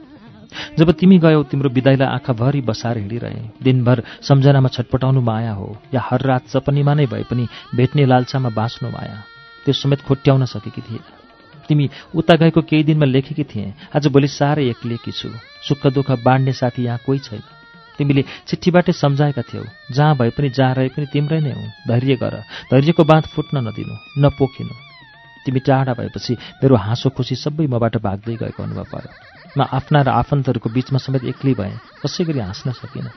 जब 0.78 0.92
तिमी 0.92 1.18
गयौ 1.20 1.44
तिम्रो 1.48 1.70
विदाईलाई 1.70 2.08
आँखाभरि 2.10 2.62
बसाएर 2.62 2.98
हिँडिरहे। 2.98 3.64
दिनभर 3.64 4.04
सम्झनामा 4.22 4.70
छटपटाउनु 4.70 5.22
माया 5.22 5.54
हो 5.54 5.78
या 5.94 6.02
हर 6.04 6.22
रात 6.22 6.48
सपनीमा 6.48 6.94
नै 6.94 7.06
भए 7.08 7.24
पनि 7.24 7.48
भेट्ने 7.76 8.06
लालसामा 8.06 8.50
बाँच्नु 8.52 8.90
माया। 8.90 9.18
त्यो 9.66 9.74
समेत 9.74 10.02
खोट्याउन 10.02 10.46
सकेकी 10.46 10.82
थिए 10.82 11.00
तिमी 11.70 11.90
उता 12.16 12.36
गएको 12.36 12.62
केही 12.62 12.84
दिनमा 12.84 13.06
लेखेकी 13.06 13.44
थिए 13.46 13.74
आज 13.96 14.08
भोलि 14.08 14.28
साह्रै 14.28 14.68
एक्लिएकी 14.70 15.12
छु। 15.12 15.30
सुख 15.64 15.88
दुःख 15.88 16.12
बाँड्ने 16.20 16.54
साथी 16.54 16.84
यहाँ 16.84 17.00
कोही 17.06 17.20
छैन। 17.22 17.44
तिमीले 18.02 18.24
चिठीबाटै 18.50 18.94
सम्झाएका 18.98 19.42
थियौ। 19.46 19.64
जहाँ 19.94 20.18
भए 20.18 20.30
पनि 20.34 20.50
जहाँ 20.50 20.74
रहे 20.74 20.90
पनि 20.90 21.06
तिम्रै 21.14 21.40
नै 21.40 21.54
हुँ 21.54 21.70
धैर्य 21.86 22.16
गर। 22.18 22.36
धैर्यको 22.74 23.04
बाँध 23.06 23.26
फुट्न 23.30 23.62
नदिनु 23.62 23.96
नपोखिनु। 24.18 24.74
तिमी 25.46 25.60
टाढा 25.62 25.94
भएपछि 25.94 26.34
मेरो 26.34 26.76
हाँसो 26.76 27.10
खुसी 27.14 27.36
सबै 27.36 27.70
मबाट 27.70 27.98
भाग्दै 28.02 28.36
गएको 28.42 28.64
अनुभव 28.64 28.90
भयो 28.90 29.10
म 29.58 29.62
आफ्ना 29.70 30.02
र 30.02 30.10
आफन्तहरूको 30.18 30.70
बीचमा 30.70 30.98
समेत 30.98 31.24
एक्लै 31.30 31.54
भएँ। 31.54 31.78
कसै 32.02 32.24
गरी 32.26 32.40
हाँस्न 32.42 32.72
सकिनँ। 32.74 33.14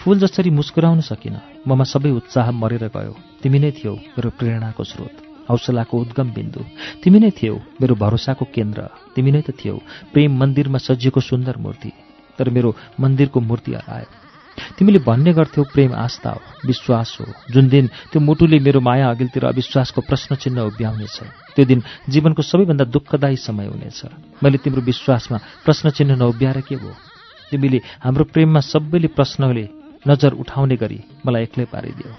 फूल 0.00 0.16
जसरी 0.24 0.50
मुस्कुराउन 0.50 1.00
सकिनँ। 1.04 1.68
ममा 1.68 1.84
सबै 1.84 2.10
उत्साह 2.16 2.50
मरेर 2.56 2.88
गयो। 2.88 3.12
तिमी 3.42 3.58
नै 3.58 3.70
थियौ 3.76 3.94
मेरो 4.16 4.30
प्रेरणाको 4.38 4.84
स्रोत। 4.84 5.14
हौसलाको 5.50 5.94
उद्गम 6.00 6.28
बिन्दु। 6.32 6.60
तिमी 7.04 7.18
नै 7.20 7.30
थियौ 7.36 7.54
मेरो 7.80 7.94
भरोसाको 8.00 8.44
केन्द्र। 8.54 8.80
तिमी 9.12 9.30
नै 9.34 9.42
त 9.44 9.52
थियौ 9.52 9.76
प्रेम 10.12 10.30
मन्दिरमा 10.40 10.78
सजिएको 10.78 11.20
सुन्दर 11.20 11.56
मूर्ति। 11.56 12.05
तर 12.38 12.50
मेरो 12.50 12.74
मन्दिरको 13.00 13.40
मूर्ति 13.40 13.72
हरायो 13.74 14.24
तिमीले 14.78 14.98
भन्ने 15.04 15.32
गर्थ्यौ 15.32 15.64
प्रेम 15.72 15.92
आस्था 15.94 16.30
हो 16.30 16.40
विश्वास 16.66 17.16
हो। 17.20 17.26
जुन 17.52 17.68
दिन 17.68 17.86
त्यो 18.12 18.20
मुटुले 18.20 18.58
मेरो 18.58 18.80
माया 18.80 19.10
अघिल्तिर 19.10 19.44
अविश्वासको 19.46 20.00
प्रश्न 20.00 20.34
चिन्ह 20.34 20.60
उभ्याउनेछ 20.62 21.18
त्यो 21.56 21.64
दिन 21.64 21.82
जीवनको 22.08 22.42
सबैभन्दा 22.42 22.84
दुःखदायी 22.88 23.36
समय 23.36 23.66
हुनेछ। 23.66 24.00
मैले 24.42 24.58
तिम्रो 24.58 24.80
विश्वासमा 24.82 25.38
प्रश्न 25.64 25.90
चिन्ह 25.90 26.16
नउभ्याएर 26.16 26.60
के 26.60 26.76
भयो? 26.76 26.94
तिमीले 27.50 27.80
हाम्रो 28.00 28.24
प्रेममा 28.32 28.60
सबैले 28.62 29.08
प्रश्नले 29.12 29.68
नजर 30.08 30.32
उठाउने 30.40 30.76
गरी 30.76 31.00
मलाई 31.26 31.42
एक्लै 31.42 31.64
पारिदियो। 31.68 32.12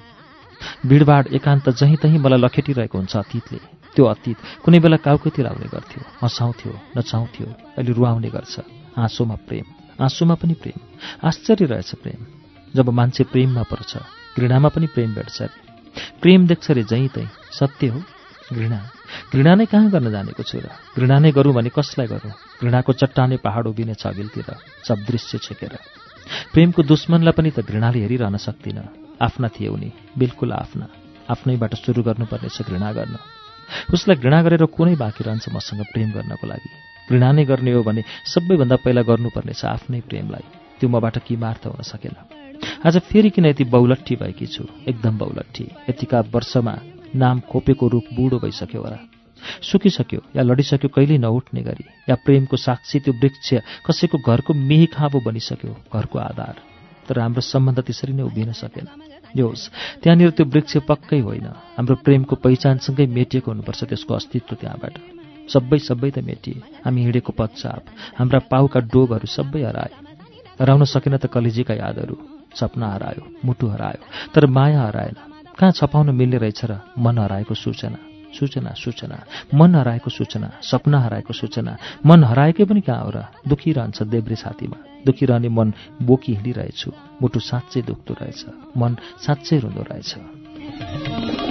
भिडभाड 0.86 1.34
एकान्त 1.34 1.70
जहीँ 1.74 1.98
तहीँ 1.98 2.22
मलाई 2.22 2.40
लखेटिरहेको 2.40 2.98
हुन्छ 2.98 3.16
अतीतले। 3.18 3.60
त्यो 3.96 4.06
अतीत 4.06 4.38
कुनै 4.62 4.80
बेला 4.80 4.98
काउकेती 5.02 5.42
लाउने 5.42 5.68
गर्थ्यो 5.74 6.02
हँसाउँथ्यो 6.22 6.74
नचाउँथ्यो 6.98 7.48
अहिले 7.78 7.92
रुवाउने 7.98 8.30
गर्छ। 8.30 8.56
आँसुमा 8.94 9.36
प्रेम। 9.48 9.77
आँसुमा 10.02 10.36
पनि 10.36 10.54
प्रेम 10.54 10.80
आश्चर्य 11.28 11.66
रहेछ 11.66 11.92
प्रेम। 11.96 12.26
जब 12.76 12.90
मान्छे 12.90 13.24
प्रेममा 13.24 13.64
पर्छ 13.64 13.98
घृणामा 14.38 14.70
पनि 14.70 14.88
प्रेम 14.88 15.14
भेट्छ 15.16 15.42
अरे। 15.42 15.56
प्रेम 16.22 16.48
देख्छ 16.48 16.72
रे 16.72 16.84
जहीँ 16.84 17.10
तहीँ 17.10 17.30
सत्य 17.52 17.88
हो 17.88 18.02
घृणा। 18.54 18.80
घृणा 19.34 19.56
नै 19.56 19.66
कहाँ 19.66 19.90
गर्न 19.90 20.12
जानेको 20.12 20.44
छु 20.44 20.60
र? 20.60 20.70
घृणा 20.96 21.18
नै 21.20 21.32
गरौँ 21.32 21.54
भने 21.54 21.70
कसलाई 21.74 22.08
गरौँ? 22.08 22.34
घृणाको 22.62 22.94
चट्टाने 22.94 23.38
पहाड 23.42 23.68
उभिने 23.68 23.94
छ 23.98 24.08
अघिल्तिर 24.08 24.50
सब 24.86 24.98
दृश्य 25.10 25.38
छेकेर। 25.38 25.74
प्रेमको 26.54 26.84
दुश्मनलाई 26.84 27.34
पनि 27.34 27.50
त 27.52 27.66
घृणाले 27.66 28.00
हेरिरहन 28.00 28.38
सक्दिनँ। 28.38 29.18
आफ्ना 29.18 29.48
थिए 29.50 29.68
उनी 29.68 29.90
बिल्कुल 30.18 30.52
आफ्ना। 30.54 30.86
आफ्नैबाट 31.34 31.74
सुरु 31.76 32.04
गर्नुपर्नेछ 32.04 32.62
घृणा 32.62 32.92
गर्न। 32.94 33.16
उसलाई 33.94 34.16
घृणा 34.16 34.42
गरेर 34.46 34.66
कुनै 34.70 34.96
बाँकी 34.96 35.24
रहन्छ 35.24 35.50
मसँग 35.50 35.82
प्रेम 35.92 36.12
गर्नको 36.14 36.46
लागि। 36.48 36.70
घृणा 37.10 37.32
नै 37.32 37.46
गर्ने 37.46 37.72
हो 37.72 37.84
भने 37.84 38.02
सबैभन्दा 38.26 38.76
पहिला 38.76 39.02
गर्नुपर्नेछ 39.02 39.66
आफ्नै 39.66 40.00
प्रेमलाई। 40.02 40.46
त्यो 40.80 40.90
मबाट 40.90 41.18
किमार्थ 41.18 41.68
हुन 41.68 41.82
सकेन। 41.82 42.16
आज 42.86 42.98
फेरि 43.00 43.30
किन 43.30 43.46
यति 43.46 43.64
बौलट्ठी 43.64 44.16
भएकी 44.16 44.46
छु? 44.46 44.64
एकदम 44.88 45.18
बौलट्ठी 45.18 45.66
यतिका 45.90 46.20
वर्षमा 46.34 46.76
नाम 47.16 47.40
खोपेको 47.50 47.88
रूप 47.88 48.06
बुढो 48.14 48.38
भइसक्यो 48.40 48.82
होला। 48.82 49.00
सुकिसक्यो 49.62 50.22
या 50.36 50.44
लडिसक्यो 50.44 50.90
कहिल्यै 50.90 51.18
नउठ्ने 51.18 51.62
गरी। 51.62 51.86
या 52.10 52.16
प्रेमको 52.16 52.58
साक्षी 52.58 53.00
त्यो 53.00 53.14
वृक्ष 53.14 53.54
कसैको 53.86 54.18
घरको 54.18 54.54
मेही 54.54 54.86
खाँबो 54.86 55.20
बनिसक्यो 55.20 55.74
घरको 55.94 56.20
आधार। 56.20 56.56
तर 57.08 57.20
हाम्रो 57.20 57.42
सम्बन्ध 57.42 57.80
त्यसरी 57.80 58.14
नै 58.14 58.24
उभिन 58.24 58.52
सकेन। 58.52 58.88
होस् 59.38 59.70
त्यहाँनिर 60.04 60.30
त्यो 60.30 60.46
वृक्ष 60.46 60.78
पक्कै 60.90 61.20
होइन। 61.20 61.48
हाम्रो 61.78 61.96
प्रेमको 61.96 62.36
पहिचानसँगै 62.36 63.06
मेटिएको 63.08 63.52
हुनुपर्छ 63.52 63.84
त्यसको 63.84 64.14
अस्तित्व 64.14 64.56
त्यहाँबाट। 64.56 64.94
सबै 65.54 65.80
सबै 65.80 66.10
त 66.12 66.18
मेटिए। 66.20 66.62
हामी 66.86 67.00
हिँडेको 67.04 67.32
पदचाप 67.40 67.84
हाम्रा 68.18 68.40
पाउका 68.52 68.80
डोबहरू 68.92 69.28
सबै 69.28 69.62
हराए। 69.64 69.94
हराउन 70.60 70.84
सकेन 70.86 71.18
त 71.18 71.26
कलेजीका 71.28 71.74
यादहरू। 71.74 72.16
सपना 72.56 72.88
हरायो 72.94 73.24
मुटु 73.46 73.68
हरायो 73.68 74.02
तर 74.34 74.46
माया 74.48 74.82
हराएन। 74.82 75.16
कहाँ 75.60 75.72
छपाउन 75.72 76.10
मिल्ने 76.10 76.38
रहेछ 76.38 76.62
र 76.66 76.82
मन 76.98 77.18
हराएको 77.18 77.54
सूचना? 77.54 77.98
सूचना 78.34 78.72
सूचना। 78.74 79.18
मन 79.54 79.76
हराएको 79.76 80.10
सूचना 80.10 80.50
सपना 80.62 81.00
हराएको 81.00 81.34
सूचना। 81.34 81.78
मन 82.06 82.24
हराएकै 82.24 82.66
पनि 82.66 82.82
कहाँ 82.82 83.04
हो 83.04 83.12
र 83.16 83.26
दुखिरहन्छ 83.48 83.98
देब्रे 84.04 84.36
छातीमा 84.36 84.78
दुखिरहने 85.06 85.50
मन 85.50 85.74
बोकी 86.02 86.34
हिँडिरहेछु। 86.34 86.92
मुटु 87.22 87.40
साँच्चै 87.40 87.82
दुख्दो 87.82 88.14
रहेछ। 88.22 88.42
मन 88.78 88.98
साँच्चै 89.26 89.58
रुँदो 89.60 89.82
रहेछ। 89.82 91.47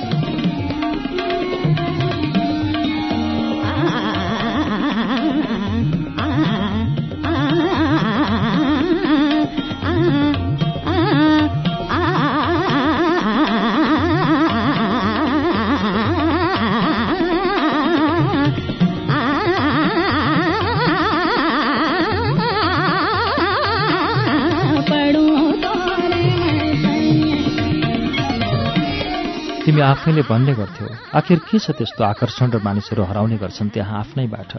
तिमी 29.76 29.84
आफैले 29.84 30.22
भन्ने 30.24 30.52
गर्थ्यौ। 30.56 30.88
आखिर 31.12 31.38
के 31.44 31.58
छ 31.60 31.76
त्यस्तो 31.76 32.00
आकर्षण 32.00 32.48
र 32.48 32.64
मानिसहरू 32.64 33.02
हराउने 33.12 33.36
गर्छन् 33.36 33.76
त्यहाँ 33.76 34.08
आफ्नैबाट? 34.08 34.52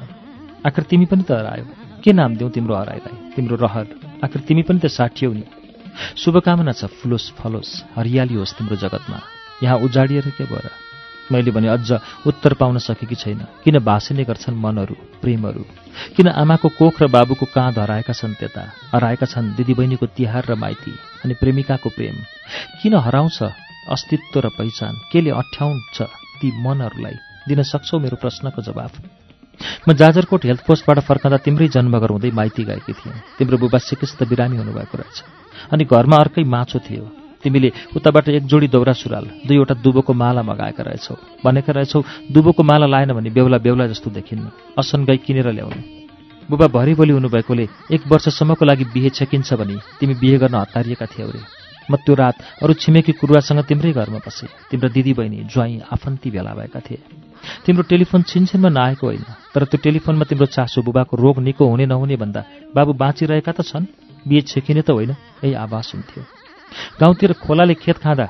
आखिर 0.61 0.83
तिमी 0.85 1.05
पनि 1.09 1.25
त 1.25 1.33
हरायो। 1.33 1.65
के 2.05 2.13
नाम 2.13 2.37
दिउँ 2.37 2.53
तिम्रो 2.53 2.75
हराइलाई? 2.77 3.33
तिम्रो 3.33 3.57
रहर। 3.57 3.85
आखिर 4.21 4.41
तिमी 4.45 4.61
पनि 4.61 4.77
त 4.77 4.93
साठियौ 4.93 5.33
नि। 5.33 5.45
शुभकामना 6.21 6.69
छ 6.69 6.85
फुलोस् 7.01 7.33
फलोस् 7.33 7.97
हरियाली 7.97 8.35
होस् 8.37 8.61
तिम्रो 8.61 8.77
जगतमा। 8.77 9.19
यहाँ 9.65 9.77
उजाडिएर 9.81 10.37
के 10.37 10.45
गर 10.45 10.69
मैले 11.33 11.49
भने 11.49 11.67
अझ 11.67 11.97
उत्तर 12.29 12.53
पाउन 12.53 12.77
सकेकी 12.77 13.17
छैन। 13.17 13.41
किन 13.65 13.81
भासिने 13.81 14.21
गर्छन् 14.21 14.53
मनहरू 14.53 14.95
प्रेमहरू? 15.17 15.65
किन 16.13 16.27
आमाको 16.29 16.69
कोख 16.77 17.01
र 17.01 17.07
बाबुको 17.09 17.45
काँध 17.49 17.79
हराएका 17.81 18.13
छन् 18.13 18.37
त्यता? 18.37 18.93
हराएका 18.93 19.25
छन् 19.25 19.57
दिदीबहिनीको 19.57 20.05
तिहार 20.13 20.45
र 20.45 20.53
माइती 20.53 20.93
अनि 21.25 21.33
प्रेमिकाको 21.41 21.89
प्रेम। 21.89 22.15
किन 22.85 22.93
हराउँछ? 23.01 23.65
अस्तित्व 23.87 24.39
र 24.39 24.47
पहिचान। 24.57 24.93
केले 25.11 25.31
अठ्याउँछ 25.31 25.97
ती 26.39 26.47
मनहरूलाई 26.63 27.15
दिन 27.47 27.61
सक्छौ 27.63 27.99
मेरो 27.99 28.17
प्रश्नको 28.21 28.61
जवाफ? 28.61 28.93
म 29.87 29.93
जाजरकोट 29.93 30.45
हेल्थ 30.45 30.61
पोस्टबाट 30.67 30.99
फर्कँदा 31.01 31.37
तिम्रै 31.41 31.67
जन्मघर 31.73 32.09
हुँदै 32.09 32.31
माइती 32.31 32.63
गएकी 32.63 32.93
थिएँ। 32.93 33.15
तिम्रो 33.37 33.57
बुबा 33.57 33.77
सिकिस्त 33.79 34.23
बिरामी 34.23 34.57
हुनुभएको 34.57 34.97
रहेछ 34.97 35.17
अनि 35.73 35.83
घरमा 35.85 36.17
अर्कै 36.17 36.43
माछो 36.45 36.79
थियो। 36.79 37.05
तिमीले 37.43 37.69
उताबाट 37.95 38.29
एक 38.29 38.45
जोडी 38.45 38.67
दौरा 38.67 38.93
सुराल 38.93 39.25
दुईवटा 39.47 39.73
दुबोको 39.81 40.13
माला 40.13 40.41
मगाएका 40.41 40.83
रहेछौ। 40.83 41.15
भनेका 41.45 41.71
रहेछौ 41.73 42.01
दुबोको 42.33 42.63
माला 42.63 42.85
लाएन 42.85 43.13
भने 43.13 43.29
बेहुला 43.29 43.57
बेहुला 43.57 43.87
जस्तो 43.87 44.09
देखिन्न। 44.11 44.45
असन 44.77 45.05
गाई 45.05 45.17
किनेर 45.25 45.49
ल्याउनु। 45.53 45.81
बुबा 46.49 46.67
भरिभोलि 46.67 47.13
हुनुभएकोले 47.13 47.65
एक 47.91 48.01
वर्षसम्मको 48.07 48.65
लागि 48.65 48.85
बिहे 48.93 49.09
छेकिन्छ 49.09 49.53
भने 49.53 49.75
तिमी 49.99 50.13
बिहे 50.21 50.37
गर्न 50.37 50.55
हतारिएका 50.55 51.05
थियौ 51.05 51.29
रे। 51.29 51.41
म 51.89 51.95
त्यो 51.97 52.13
रात 52.15 52.35
अरू 52.61 52.73
छिमेकी 52.73 53.11
कुरुवासँग 53.19 53.63
तिम्रै 53.63 53.91
घरमा 53.93 54.19
बसेँ। 54.19 54.49
तिम्रो 54.69 54.89
दिदीबहिनी 54.89 55.37
ज्वाइँ 55.47 55.79
आफन्ती 55.87 56.29
भेला 56.31 56.51
भएका 56.53 56.79
थिए। 56.79 56.99
तिम्रो 57.65 57.83
टेलिफोन 57.83 58.21
छिनछिनमा 58.23 58.69
नआएको 58.69 59.05
होइन 59.07 59.23
तर 59.53 59.63
त्यो 59.65 59.79
टेलिफोनमा 59.79 60.25
तिम्रो 60.25 60.45
चासो 60.51 60.81
बुबाको 60.83 61.13
रोग 61.15 61.39
निको 61.39 61.63
हुने 61.63 61.85
नहुने 61.85 62.15
भन्दा 62.17 62.41
बाबु 62.75 62.91
बाँचिरहेका 62.93 63.51
त 63.51 63.61
छन्। 63.63 63.85
बिहे 64.27 64.41
छेकिने 64.41 64.81
त 64.81 64.89
होइन 64.91 65.11
यही 65.43 65.53
आवाज 65.55 65.87
हुन्थ्यो। 65.95 66.23
गाउँतिर 66.99 67.33
खोलाले 67.39 67.75
खेत 67.79 67.97
खाँदा 68.03 68.27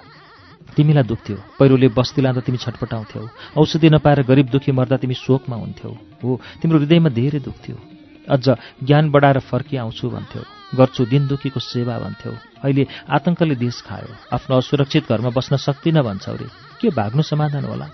तिमीलाई 0.77 1.03
दुख्थ्यो। 1.03 1.37
पहिरोले 1.57 1.87
बस्ती 1.97 2.21
लाँदा 2.21 2.41
तिमी 2.45 2.57
छटपटाउँथ्यौ। 2.61 3.23
औषधि 3.57 3.89
नपाएर 3.89 4.21
गरिब 4.29 4.47
दुखी 4.53 4.71
मर्दा 4.71 4.97
तिमी 5.01 5.15
शोकमा 5.17 5.55
हुन्थ्यौ। 5.55 5.91
हो 6.21 6.29
तिम्रो 6.61 6.77
हृदयमा 6.77 7.09
धेरै 7.09 7.39
दुख्थ्यो। 7.41 7.75
अझ 8.29 8.45
ज्ञान 8.85 9.09
बढाएर 9.09 9.39
फर्किआउँछु 9.49 10.05
भन्थ्यौ। 10.09 10.56
गर्छु 10.75 11.05
दिन 11.05 11.27
दुखीको 11.27 11.59
सेवा 11.59 11.99
भन्थ्यौ। 11.99 12.33
अहिले 12.63 12.87
आतंकले 13.09 13.55
देश 13.55 13.81
खायो। 13.87 14.35
आफ्नो 14.35 14.57
असुरक्षित 14.57 15.07
घरमा 15.09 15.29
बस्न 15.29 15.55
सक्दिनँ 15.55 16.03
भन्छौ 16.03 16.35
रे। 16.35 16.47
के 16.81 16.89
भाग्नु 16.89 17.21
समाधान 17.21 17.65
होला? 17.65 17.87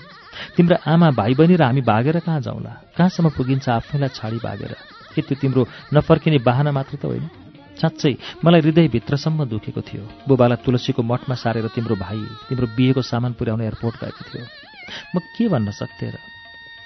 तिम्रो 0.57 0.77
आमा 0.87 1.11
भाइ 1.11 1.33
बहिनी 1.33 1.55
र 1.55 1.63
हामी 1.63 1.81
भागेर 1.81 2.19
कहाँ 2.19 2.41
जाउँला? 2.41 2.73
कहाँसम्म 2.97 3.29
पुगिन्छ 3.29 3.69
आफैलाई 3.69 4.09
छाडी 4.09 4.37
भागेर? 4.37 4.75
के 5.13 5.21
त्यो 5.21 5.35
तिम्रो 5.41 5.67
नफर्किने 5.93 6.37
बाहना 6.41 6.71
मात्र 6.71 6.97
त 6.97 7.05
होइन। 7.05 7.29
साँच्चै 7.77 8.41
मलाई 8.45 8.61
हृदयभित्रसम्म 8.61 9.45
दुखेको 9.45 9.81
थियो। 9.81 10.03
बुबालाई 10.27 10.57
तुलसीको 10.65 11.01
मठमा 11.03 11.35
सारेर 11.35 11.67
तिम्रो 11.67 11.95
भाइ 11.95 12.19
तिम्रो 12.49 12.67
बिहेको 12.73 13.01
सामान 13.01 13.33
पुर्याउन 13.33 13.61
एयरपोर्ट 13.61 13.95
गएको 14.01 14.23
थियो। 14.29 14.45
म 15.15 15.19
के 15.19 15.47
भन्न 15.47 15.71
सक्थेँ 15.71 16.11
र? 16.11 16.17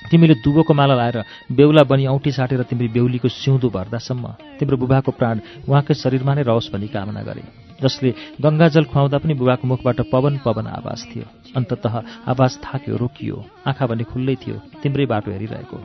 तिमीले 0.05 0.35
दुबोको 0.45 0.73
माला 0.73 0.95
लाएर 0.95 1.17
बेहुला 1.51 1.83
बनी 1.83 2.05
औँठी 2.07 2.31
साटेर 2.31 2.61
तिम्रो 2.69 2.87
बेहुलीको 2.93 3.27
सिउँदो 3.27 3.67
भर्दासम्म 3.69 4.25
तिम्रो 4.59 4.77
बुबाको 4.77 5.11
प्राण 5.11 5.37
उहाँकै 5.67 5.93
शरीरमा 5.93 6.33
नै 6.33 6.43
रहोस् 6.47 6.71
भनी 6.71 6.87
कामना 6.87 7.21
गरे 7.27 7.43
जसले 7.77 8.09
गङ्गाजल 8.41 8.83
खुवाउँदा 8.89 9.17
पनि 9.17 9.33
बुबाको 9.33 9.67
मुखबाट 9.67 9.99
पवन 10.09 10.37
पवन 10.45 10.65
आवाज 10.69 10.99
थियो। 11.09 11.25
अन्तत 11.53 11.85
आवाज 12.25 12.51
थाक्यो 12.63 12.95
रोकियो 12.97 13.37
आँखा 13.67 13.85
भने 13.85 14.03
खुल्लै 14.03 14.35
थियो 14.41 14.55
तिम्रै 14.81 15.05
बाटो 15.05 15.29
हेरिरहेको। 15.31 15.77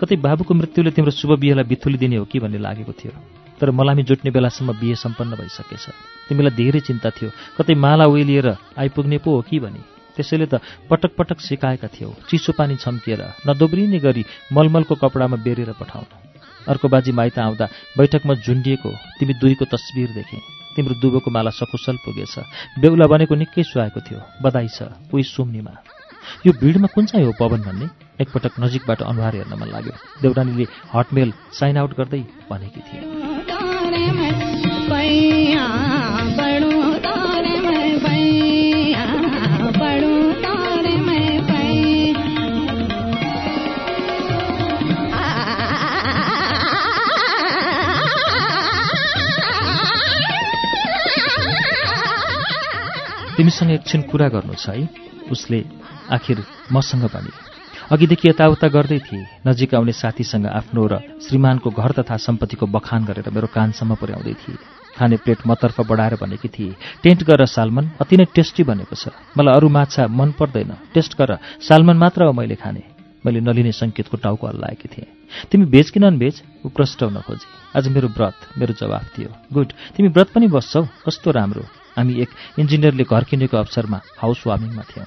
कतै 0.00 0.16
बाबुको 0.16 0.52
मृत्युले 0.54 0.90
तिम्रो 0.96 1.12
शुभ 1.12 1.30
बिहेलाई 1.40 1.68
बिथुली 1.68 1.98
दिने 1.98 2.16
हो 2.16 2.24
कि 2.24 2.38
भन्ने 2.40 2.58
लागेको 2.58 2.92
थियो 2.92 3.12
तर 3.60 3.70
मलामी 3.70 4.02
जुट्ने 4.08 4.30
बेलासम्म 4.32 4.72
बिहे 4.80 4.96
सम्पन्न 4.96 5.36
भइसकेछ। 5.36 5.84
तिमीलाई 6.28 6.56
धेरै 6.56 6.80
चिन्ता 6.80 7.10
थियो 7.12 7.30
कतै 7.58 7.74
माला 7.76 8.04
उइलिएर 8.08 8.48
आइपुग्ने 8.80 9.18
पो 9.20 9.30
हो 9.36 9.42
कि 9.44 9.60
भने। 9.60 9.80
त्यसैले 10.20 10.46
त 10.52 10.60
पटक 10.92 11.16
पटक 11.16 11.40
सिकाएका 11.40 11.88
थियौ। 11.88 12.12
चिसो 12.28 12.52
पानी 12.52 12.76
छम्किएर 12.76 13.48
नदोब्रिने 13.48 13.98
गरी 14.04 14.22
मलमलको 14.52 14.94
कपडामा 15.00 15.36
बेरेर 15.40 15.72
पठाउनु। 15.80 16.12
अर्को 16.68 16.86
बाजी 16.92 17.12
माइत 17.16 17.38
आउँदा 17.40 17.66
बैठकमा 17.96 18.34
झुन्डिएको 18.44 18.90
तिमी 19.16 19.34
दुईको 19.40 19.64
तस्बिर 19.64 20.12
देखे। 20.12 20.38
तिम्रो 20.76 20.94
दुबोको 21.00 21.30
माला 21.32 21.50
सकुशल 21.50 21.96
पुगेछ। 22.04 22.36
बेहुला 22.78 23.06
बनेको 23.08 23.34
निकै 23.34 23.64
सुहाएको 23.64 24.00
थियो। 24.04 24.20
बधाई 24.44 24.68
छ 24.68 24.92
उही 25.08 25.24
सुम्नीमा। 25.24 25.72
यो 26.46 26.52
भिडमा 26.52 26.92
कुन 26.92 27.04
चाहिँ 27.08 27.26
हो 27.26 27.32
पवन 27.40 27.64
भन्ने? 27.64 27.88
एकपटक 28.20 28.60
नजिकबाट 28.60 29.02
अनुहार 29.02 29.34
हेर्न 29.34 29.56
मन 29.56 29.68
लाग्यो। 29.72 29.94
देउरानीले 30.20 30.66
हटमेल 30.92 31.32
साइन 31.56 31.76
आउट 31.80 31.96
गर्दै 31.96 32.22
भनेकी 32.50 32.80
थिए। 32.86 33.02
तिमीसँग 53.50 53.70
एकछिन 53.74 54.02
कुरा 54.06 54.28
गर्नु 54.30 54.54
छ 54.54 54.70
है। 54.70 54.86
उसले 55.26 55.58
आखिर 56.06 56.38
मसँग 56.70 57.04
भने 57.10 57.30
अघिदेखि 57.90 58.28
यताउता 58.30 58.68
गर्दै 58.70 58.98
थिए। 59.02 59.42
नजिक 59.42 59.74
आउने 59.74 59.92
साथीसँग 59.92 60.46
आफ्नो 60.46 60.86
र 60.86 60.94
श्रीमानको 61.26 61.70
घर 61.74 61.90
तथा 61.98 62.16
सम्पत्तिको 62.16 62.66
बखान 62.70 63.10
गरेर 63.10 63.26
मेरो 63.26 63.50
कानसम्म 63.50 63.98
पुर्याउँदै 63.98 64.34
थिए। 64.38 64.54
खाने 64.94 65.16
प्लेट 65.26 65.42
मतर्फ 65.50 65.80
बढाएर 65.82 66.14
भनेकी 66.22 66.48
थिए 66.48 66.78
टेन्ट 67.02 67.26
गर 67.26 67.42
सालमन 67.50 67.98
अति 67.98 68.16
नै 68.22 68.26
टेस्टी 68.30 68.62
बनेको 68.62 68.94
छ। 68.94 69.10
मलाई 69.34 69.54
अरू 69.58 69.66
माछा 69.66 70.06
मन 70.06 70.30
पर्दैन। 70.38 70.94
टेस्ट 70.94 71.18
गर। 71.18 71.42
सालमन 71.58 71.96
मात्र 71.98 72.30
हो 72.30 72.32
मैले 72.32 72.54
खाने। 72.54 72.82
मैले 73.26 73.40
नलिने 73.42 73.72
सङ्केतको 73.74 74.16
टाउको 74.16 74.46
हल्लाएकी 74.46 74.88
थिएँ। 74.94 75.10
तिमी 75.50 75.66
भेज 75.66 75.90
कि 75.90 75.98
नन 75.98 76.18
भेज 76.22 76.42
ऊ 76.62 76.68
हुन 76.70 77.18
खोजे। 77.26 77.46
आज 77.74 77.88
मेरो 77.90 78.08
व्रत 78.14 78.38
मेरो 78.58 78.72
जवाफ 78.78 79.18
थियो। 79.18 79.30
गुड। 79.52 79.68
तिमी 79.98 80.08
व्रत 80.14 80.28
पनि 80.34 80.46
बस्छौ? 80.46 80.86
कस्तो 81.06 81.30
राम्रो। 81.34 81.79
हामी 81.96 82.14
एक 82.22 82.30
इन्जिनियरले 82.58 83.04
घर 83.04 83.24
किनेको 83.24 83.56
अवसरमा 83.56 83.98
हाउस 84.18 84.40
वार्मिङमा 84.46 84.84
थियौँ। 84.90 85.06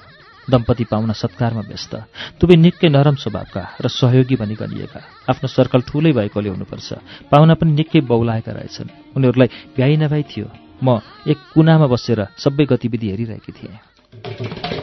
दम्पति 0.50 0.84
पाउन 0.84 1.12
सत्कारमा 1.12 1.62
व्यस्त। 1.64 1.94
दुवै 2.36 2.56
निकै 2.56 2.88
नरम 2.92 3.16
स्वभावका 3.16 3.62
र 3.80 3.88
सहयोगी 3.88 4.36
भनी 4.36 4.54
गनिएका 4.60 5.00
आफ्नो 5.32 5.48
सर्कल 5.48 5.80
ठूलै 5.88 6.12
भएकोले 6.12 6.48
हुनुपर्छ। 6.52 6.88
पाहुना 7.32 7.54
पनि 7.56 7.72
निकै 7.72 8.00
बौलाएका 8.04 8.52
रहेछन्। 8.52 9.16
उनीहरूलाई 9.16 9.48
भ्याइ 9.76 9.96
नभ्याइ 9.96 10.22
थियो। 10.28 10.46
म 10.84 11.00
एक 11.24 11.38
कुनामा 11.54 11.86
बसेर 11.88 12.20
सबै 12.36 12.64
गतिविधि 12.68 13.06
हेरिरहेकी 13.10 13.52
थिएँ। 13.56 14.73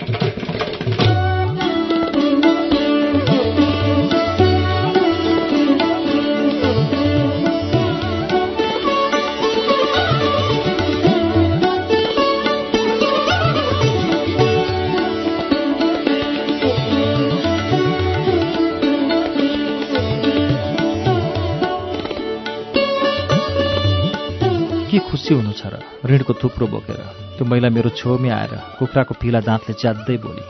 खुसी 25.32 25.40
हुनु 25.40 25.56
छ 25.56 25.72
र। 25.72 25.80
ऋणको 26.04 26.34
थुप्रो 26.44 26.68
बोकेर। 26.68 27.00
त्यो 27.40 27.48
महिला 27.48 27.70
मेरो 27.72 27.90
छेउमै 27.96 28.30
आएर 28.36 28.54
कुखुराको 28.76 29.14
पिला 29.16 29.40
दाँतले 29.40 29.74
च्यात्दै 29.80 30.18
बोली 30.20 30.44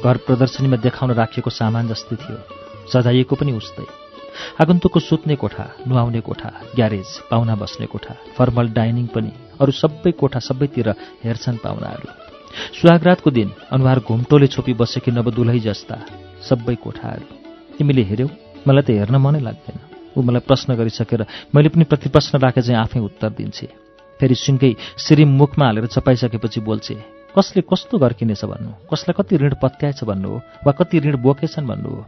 घर 0.00 0.16
प्रदर्शनीमा 0.24 0.80
देखाउन 0.80 1.12
राखिएको 1.12 1.50
सामान 1.52 1.92
जस्तै 1.92 2.16
थियो। 2.16 2.38
सजाइएको 2.88 3.34
पनि 3.36 3.52
उस्तै। 3.52 3.84
आगन्तुकको 4.64 5.00
सुत्ने 5.04 5.36
कोठा 5.36 5.64
नुहाउने 5.84 6.20
कोठा 6.24 6.48
ग्यारेज 6.72 7.08
पाहुना 7.28 7.54
बस्ने 7.60 7.86
कोठा 7.92 8.12
फर्मल 8.32 8.66
डाइनिङ 8.72 9.06
पनि 9.12 9.32
अरू 9.60 9.72
सबै 9.76 10.12
कोठा 10.16 10.40
सबैतिर 10.40 10.88
हेर्छन् 11.20 11.60
पाहुनाहरू। 11.60 12.08
सुहागरातको 12.80 13.28
दिन 13.28 13.48
अनुहार 13.76 13.98
घुम्टोले 14.08 14.48
छोपी 14.48 14.72
बसेकी 14.72 15.10
नवदुलै 15.12 15.60
जस्ता 15.60 15.96
सबै 16.48 16.76
कोठाहरू। 16.80 17.28
तिमीले 17.76 18.02
हेऱ्यौ 18.08 18.28
मलाई 18.64 18.84
त 18.88 18.90
हेर्न 18.96 19.16
मनै 19.20 19.40
लाग्दैन। 19.44 19.78
ऊ 20.16 20.18
मलाई 20.24 20.42
प्रश्न 20.48 20.68
गरिसकेर 20.80 21.22
मैले 21.52 21.68
पनि 21.68 21.84
प्रतिप्रश्न 21.84 22.32
राखे 22.40 22.62
चाहिँ 22.64 22.80
आफै 22.80 23.00
उत्तर 23.04 23.30
दिन्छे। 23.36 23.84
फेरि 24.24 24.34
सुनकै 24.40 24.72
सिरिम 24.96 25.36
मुखमा 25.36 25.64
हालेर 25.68 25.86
चपाइसकेपछि 25.92 26.60
बोल्छे 26.64 26.96
कसले 27.36 27.62
कस्तो 27.68 27.98
घर 27.98 28.12
किनेछ 28.16 28.44
भन्नु? 28.48 28.70
कसलाई 28.88 29.14
कति 29.18 29.36
ऋण 29.36 29.54
पत्याएछ 29.60 30.04
भन्नु? 30.08 30.28
हो 30.28 30.42
वा 30.64 30.72
कति 30.72 30.98
ऋण 31.04 31.16
बोकेछन् 31.20 31.66
भन्नु? 31.66 31.90
हो 31.90 32.02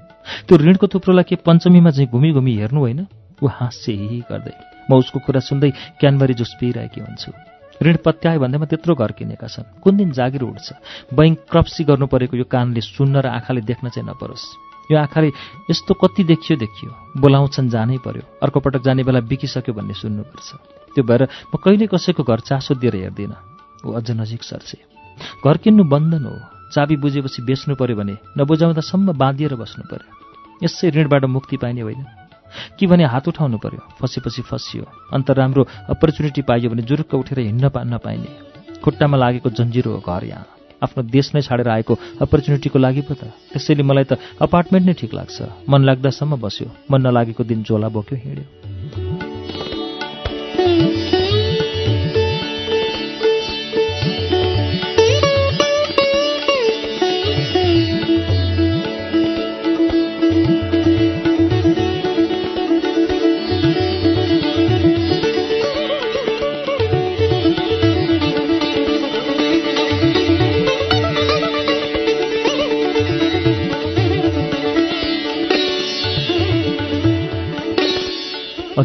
त्यो 0.49 0.57
ऋणको 0.57 0.87
थुप्रोलाई 0.87 1.25
के 1.29 1.37
पञ्चमीमा 1.45 1.91
चाहिँ 1.91 2.09
घुमी 2.09 2.33
घुमी 2.33 2.53
हेर्नु 2.57 2.81
होइन? 2.81 3.01
ऊ 3.43 3.47
हाँस्य 3.47 3.93
हिही 3.93 4.21
गर्दै 4.31 4.55
म 4.89 4.97
उसको 4.97 5.19
कुरा 5.19 5.41
सुन्दै 5.45 5.71
क्यानभरी 6.01 6.35
जुस 6.41 6.57
पिइरहेकी 6.61 7.01
हुन्छु। 7.01 7.31
ऋण 7.85 7.97
पत्याए 8.07 8.39
भन्दैमा 8.39 8.67
त्यत्रो 8.71 8.95
घर 8.95 9.13
किनेका 9.13 9.47
छन्। 9.53 9.83
कुन 9.83 9.97
दिन 9.97 10.13
जागिर 10.17 10.43
उठ्छ? 10.43 10.73
बैङ्क 11.13 11.39
क्रप्सी 11.51 11.85
गर्नु 11.85 12.07
परेको 12.07 12.37
यो 12.37 12.47
कानले 12.49 12.81
सुन्न 12.81 13.21
र 13.21 13.27
आँखाले 13.37 13.61
देख्न 13.61 13.93
चाहिँ 13.93 14.09
नपरोस्। 14.09 14.66
यो 14.93 14.99
आँखाले 14.99 15.33
यस्तो 15.71 15.95
कति 15.95 16.25
देखियो 16.25 16.59
देखियो। 16.59 17.21
बोलाउँछन् 17.21 17.69
जानै 17.69 17.99
पर्यो। 17.99 18.23
अर्को 18.43 18.61
पटक 18.61 18.83
जाने 18.83 19.03
बेला 19.03 19.21
बिकिसक्यो 19.21 19.75
भन्ने 19.75 19.95
सुन्नुपर्छ। 19.95 20.53
त्यो 20.95 21.05
भएर 21.05 21.23
म 21.23 21.59
कहिले 21.65 21.87
कसैको 21.87 22.23
घर 22.23 22.41
चासो 22.41 22.75
दिएर 22.75 22.97
हेर्दिनँ। 22.97 23.37
ऊ 23.87 23.93
अझ 23.93 24.11
नजिक 24.11 24.43
सर्छे। 24.43 24.79
घर 25.47 25.57
किन्नु 25.57 25.85
बन्धन 25.85 26.25
हो। 26.25 26.39
चाबी 26.73 26.97
बुझेपछि 26.97 27.43
बेच्नु 27.43 27.75
पर्यो 27.75 27.97
भने 27.97 28.17
नबुझाउँदासम्म 28.39 29.13
बाँधिएर 29.13 29.55
बस्नु 29.55 29.85
पर्यो। 29.91 30.17
यसै 30.65 30.91
ऋणबाट 30.91 31.25
मुक्ति 31.25 31.57
पाइने 31.57 31.81
होइन। 31.81 32.05
कि 32.79 32.87
भने 32.87 33.05
हात 33.05 33.29
उठाउनु 33.29 33.59
पर्यो। 33.59 33.81
फसेपछि 34.01 34.43
फसियो। 34.43 34.85
अन्त 35.13 35.31
राम्रो 35.31 35.67
अपर्च्युनिटी 35.91 36.43
पाइयो 36.43 36.71
भने 36.71 36.83
जुरुक्क 36.83 37.15
उठेर 37.15 37.39
हिँड्न 37.39 37.71
नपाइने। 37.77 38.47
खुट्टामा 38.81 39.17
लागेको 39.17 39.51
जन्जिरो 39.51 39.93
हो 39.93 39.99
घर 39.99 40.25
यहाँ। 40.25 40.47
आफ्नो 40.83 41.03
देश 41.03 41.35
नै 41.35 41.41
छाडेर 41.41 41.69
आएको 41.69 41.95
अपर्च्युनिटीको 42.21 42.79
लागि 42.79 43.01
पो 43.01 43.15
त। 43.15 43.33
त्यसैले 43.53 43.83
मलाई 43.83 44.05
त 44.05 44.13
अपार्टमेन्ट 44.41 44.87
नै 44.87 44.93
ठिक 44.93 45.15
लाग्छ। 45.15 45.43
मन 45.69 45.81
लाग्दासम्म 45.85 46.37
बस्यो। 46.37 46.69
मन 46.91 47.01
नलागेको 47.07 47.45
दिन 47.45 47.63
झोला 47.63 47.89
बोक्यो 47.89 48.19
हिँड्यो। 48.19 48.66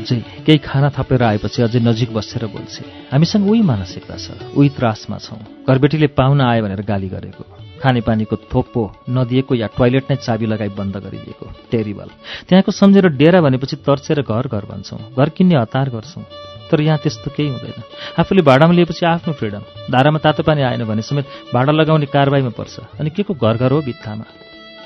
अझै 0.02 0.18
केही 0.46 0.58
खाना 0.58 0.90
थपेर 0.98 1.24
आएपछि 1.24 1.62
अझै 1.62 1.80
नजिक 1.80 2.10
बसेर 2.14 2.46
बोल्छे। 2.50 2.84
हामीसँग 3.14 3.46
उही 3.46 3.62
मानसिकता 3.62 4.16
छ 4.18 4.28
उही 4.58 4.70
त्रासमा 4.74 5.18
छौँ। 5.18 5.40
घरबेटीले 5.70 6.08
पाहुना 6.18 6.44
आयो 6.52 6.64
भनेर 6.66 6.82
गाली 6.82 7.10
गरेको। 7.14 7.44
खानेपानीको 7.82 8.36
थोप्पो 8.52 8.82
नदिएको 9.10 9.54
या 9.56 9.68
टोइलेट 9.78 10.06
नै 10.12 10.16
चाबी 10.26 10.46
लगाई 10.46 10.70
बन्द 10.74 10.96
गरिदिएको। 11.06 11.46
टेरिबल 11.72 12.10
त्यहाँको 12.48 12.72
सम्झेर 12.72 13.06
डेरा 13.22 13.42
भनेपछि 13.42 13.76
तर्सेर 13.86 14.22
घर 14.22 14.46
घर 14.48 14.64
भन्छौँ। 14.66 15.18
घर 15.18 15.30
किन्ने 15.30 15.56
हतार 15.58 15.90
गर्छौँ। 15.90 16.26
तर 16.70 16.82
यहाँ 16.82 16.98
त्यस्तो 17.04 17.32
केही 17.36 17.50
हुँदैन। 17.50 17.84
आफूले 18.20 18.42
भाडामा 18.42 18.74
लिएपछि 18.74 19.06
आफ्नो 19.06 19.34
फ्रिडम। 19.34 19.64
धारामा 19.92 20.20
तातो 20.24 20.44
पानी 20.44 20.62
आएन 20.62 20.84
भने 20.86 21.02
समेत 21.02 21.26
भाडा 21.54 21.72
लगाउने 21.72 22.06
कारवाहीमा 22.06 22.54
पर्छ। 22.54 22.76
अनि 23.00 23.10
के 23.10 23.24
को 23.24 23.34
घर 23.34 23.58
घर 23.58 23.72
हो 23.72 23.82
बित्थामा 23.82 24.26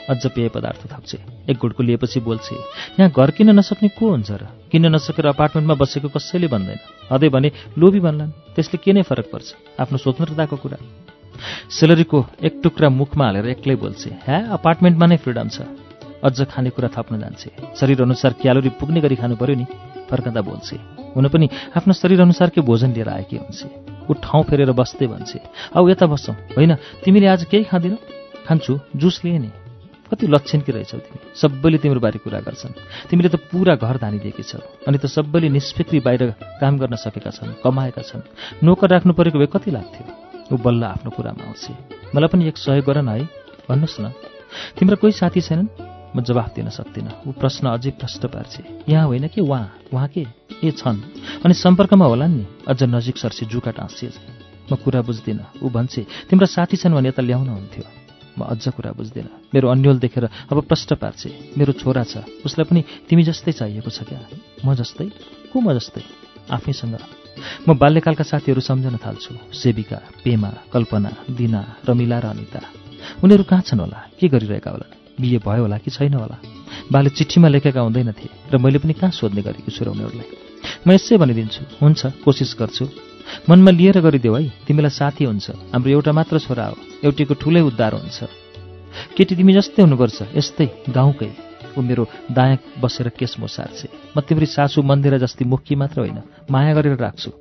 अझ 0.10 0.26
पेय 0.28 0.47
पदार्थ 0.49 0.82
थप्छे। 0.91 1.18
एक 1.49 1.58
गुडको 1.58 1.84
लिएपछि 1.84 2.20
बोल्छे 2.20 2.56
यहाँ 2.99 3.10
घर 3.10 3.32
किन्न 3.32 3.58
नसक्ने 3.58 3.89
को 3.97 4.10
हुन्छ 4.10 4.32
र? 4.32 4.43
किन्न 4.72 4.93
नसकेर 4.95 5.26
अपार्टमेन्टमा 5.28 5.76
बसेको 5.76 6.10
कसैले 6.10 6.47
भन्दैन। 6.47 6.80
अझै 7.10 7.30
भने 7.30 7.51
लोभी 7.78 7.99
भन्लान्। 7.99 8.32
त्यसले 8.56 8.78
के 8.78 8.93
नै 8.93 9.01
फरक 9.01 9.28
पर्छ? 9.34 9.47
आफ्नो 9.82 9.97
स्वतन्त्रताको 9.97 10.56
कुरा। 10.56 10.78
सेलरीको 11.70 12.20
एक 12.41 12.53
टुक्रा 12.64 12.89
मुखमा 12.89 13.26
हालेर 13.26 13.45
एक्लै 13.58 13.76
बोल्छे 13.76 14.10
ह्या 14.24 14.38
अपार्टमेन्टमा 14.53 15.06
नै 15.06 15.18
फ्रिडम 15.18 15.49
छ। 15.49 15.66
अझ 16.22 16.38
खानेकुरा 16.47 16.89
थप्न 16.93 17.20
जान्छे। 17.20 17.49
शरीर 17.76 18.01
अनुसार 18.01 18.32
क्यालोरी 18.41 18.70
पुग्ने 18.78 19.01
गरी 19.01 19.16
खानु 19.18 19.36
पर्यो 19.36 19.56
नि 19.58 19.66
फर्कँदा 20.10 20.41
बोल्छे। 20.41 20.78
हुन 21.18 21.26
पनि 21.28 21.45
आफ्नो 21.76 21.93
शरीर 21.93 22.22
अनुसारकै 22.22 22.62
भोजन 22.62 22.93
लिएर 22.93 23.10
आएकी 23.10 23.38
हुन्छे। 23.38 23.68
ऊ 24.06 24.14
ठाउँ 24.22 24.43
फेरेर 24.45 24.72
बस्दै 24.72 25.08
भन्छे 25.08 25.39
औ 25.74 25.82
यता 25.89 26.06
बस्छौ 26.06 26.34
होइन 26.56 26.72
तिमीले 27.03 27.28
आज 27.28 27.45
केही 27.49 27.64
खाँदिनौ? 27.66 27.97
खान्छु 28.45 28.74
जुस 28.95 29.22
लिए 29.26 29.38
नि। 29.39 29.49
कति 30.12 30.28
लक्षणकी 30.28 30.72
रहेछौ 30.72 30.97
तिमी? 30.97 31.32
सबैले 31.36 31.78
तिम्रो 31.78 31.99
बारे 31.99 32.20
कुरा 32.20 32.39
गर्छन्। 32.39 32.74
तिमीले 33.10 33.30
त 33.30 33.36
पुरा 33.36 33.76
घर 33.76 33.97
धानिदिएकी 33.97 34.43
छौ। 34.43 34.60
अनि 34.88 34.97
त 34.97 35.06
सबैले 35.06 35.49
निष्फिक्री 35.49 35.99
बाहिर 35.99 36.32
काम 36.62 36.78
गर्न 36.78 36.95
सकेका 36.95 37.30
छन् 37.30 37.53
कमाएका 37.64 38.01
छन्। 38.01 38.22
नोकर 38.64 38.89
राख्नु 38.89 39.14
परेको 39.14 39.39
भए 39.39 39.45
कति 39.45 39.72
लाग्थ्यो? 39.72 40.06
ऊ 40.53 40.58
बल्ल 40.58 40.84
आफ्नो 40.84 41.12
कुरामा 41.12 41.43
आउँछ। 41.43 41.68
मलाई 42.16 42.28
पनि 42.28 42.47
एक 42.47 42.58
सहयोग 42.58 42.86
गर 42.86 43.01
न 43.01 43.10
है। 43.10 43.26
भन्नुहोस् 43.70 44.01
न। 44.01 44.14
तिम्रो 44.80 44.95
कोही 44.95 45.14
साथी 45.14 45.41
छैनन्? 45.41 45.68
म 46.16 46.22
जवाफ 46.22 46.56
दिन 46.56 46.70
सक्दिनँ। 46.70 47.12
ऊ 47.28 47.32
प्रश्न 47.32 47.68
अझै 47.68 47.91
प्रष्ट 47.91 48.26
पार्छ। 48.26 48.62
यहाँ 48.89 49.06
होइन 49.06 49.28
कि 49.28 49.41
उहाँ 49.41 49.78
उहाँ 49.93 50.08
के? 50.08 50.26
ए 50.64 50.72
छन्। 50.72 51.01
अनि 51.45 51.53
सम्पर्कमा 51.53 52.06
होला 52.06 52.28
नि? 52.28 52.45
अझ 52.68 52.84
नजिक 52.84 53.18
सर्सी 53.18 53.45
जुका 53.45 53.72
टाँसिए 53.72 54.12
म 54.72 54.76
कुरा 54.76 55.01
बुझ्दिनँ। 55.01 55.45
ऊ 55.64 55.70
भन्छे 55.70 56.06
तिम्रो 56.30 56.45
साथी 56.45 56.78
छन् 56.78 56.93
भने 56.93 57.10
यता 57.10 57.22
ल्याउन 57.22 57.49
हुन्थ्यो। 57.49 58.05
म 58.38 58.43
अझ 58.45 58.67
कुरा 58.67 58.91
बुझ्दिनँ। 58.91 59.29
मेरो 59.53 59.67
अन्यल 59.69 59.99
देखेर 59.99 60.23
अब 60.51 60.61
प्रष्ट 60.61 60.93
पार्छे 60.93 61.29
मेरो 61.57 61.73
छोरा 61.73 62.03
छ 62.03 62.17
उसलाई 62.45 62.65
पनि 62.69 62.81
तिमी 63.09 63.23
जस्तै 63.23 63.51
चाहिएको 63.51 63.89
छ 63.89 64.03
क्या? 64.03 64.19
म 64.65 64.75
जस्तै? 64.75 65.07
को 65.53 65.59
म 65.59 65.73
जस्तै? 65.73 66.03
आफैसँग। 66.51 66.97
म 67.67 67.77
बाल्यकालका 67.77 68.23
साथीहरू 68.23 68.61
सम्झन 68.61 68.95
थाल्छु। 68.97 69.33
सेविका 69.53 69.99
पेमा 70.23 70.51
कल्पना 70.73 71.11
दिना 71.31 71.61
रमिला 71.89 72.19
र 72.19 72.25
अनिता। 72.25 72.61
उनीहरू 73.23 73.43
कहाँ 73.43 73.61
छन् 73.61 73.79
होला? 73.79 73.99
के 74.19 74.27
गरिरहेका 74.27 74.71
होला 74.71 74.88
बिहे 75.19 75.38
भयो 75.39 75.61
होला 75.61 75.77
कि 75.77 75.91
छैन 75.91 76.13
होला? 76.13 76.38
बाले 76.91 77.09
चिठीमा 77.09 77.47
लेखेका 77.47 77.81
हुँदैनथे 77.81 78.29
र 78.51 78.57
मैले 78.57 78.79
पनि 78.79 78.93
कहाँ 78.93 79.11
सोध्ने 79.11 79.41
गरेको 79.41 79.71
छु 79.71 79.86
र 79.86 79.89
उनीहरूलाई? 79.89 80.45
म 80.86 80.91
यसै 80.93 81.17
भनिदिन्छु। 81.17 81.61
हुन्छ 81.81 82.01
कोसिस 82.23 82.55
गर्छु। 82.59 82.86
मनमा 83.49 83.71
लिएर 83.71 83.97
गरिदेऊ 84.05 84.33
है। 84.38 84.43
तिमीलाई 84.69 84.93
साथी 84.93 85.25
हुन्छ। 85.25 85.73
हाम्रो 85.73 85.89
एउटा 85.91 86.11
मात्र 86.13 86.38
छोरा 86.39 86.65
हो। 86.69 86.75
एउटीको 87.03 87.33
ठुलै 87.33 87.61
उद्धार 87.65 87.93
हुन्छ। 87.97 88.19
केटी 89.17 89.33
तिमी 89.36 89.53
जस्तै 89.57 89.81
हुनुपर्छ। 89.81 90.38
यस्तै 90.38 90.67
गाउँकै। 90.93 91.31
ऊ 91.77 91.81
मेरो 91.81 92.05
दायाँ 92.31 92.57
बसेर 92.77 93.09
केस 93.17 93.36
मोसार्छे। 93.41 94.15
म 94.15 94.21
तिम्री 94.21 94.45
सासु 94.45 94.81
मन्दिर 94.86 95.17
जस्ती 95.17 95.43
मुखी 95.45 95.75
मात्र 95.75 95.99
होइन। 96.05 96.21
माया 96.53 96.73
गरेर 96.77 96.95
राख्छु। 97.01 97.31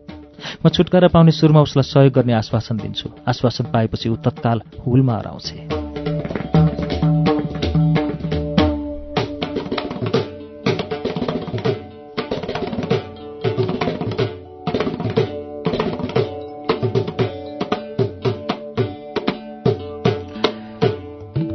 म 0.65 0.69
छुटकारा 0.73 1.09
पाउने 1.13 1.33
सुरुमा 1.33 1.61
उसलाई 1.61 1.85
सहयोग 1.85 2.13
गर्ने 2.17 2.33
आश्वासन 2.33 2.77
दिन्छु। 2.81 3.07
आश्वासन 3.29 3.65
पाएपछि 3.69 4.09
ऊ 4.09 4.17
तत्काल 4.25 4.59
हुलमा 4.83 5.15
हराउँछे। 5.21 5.84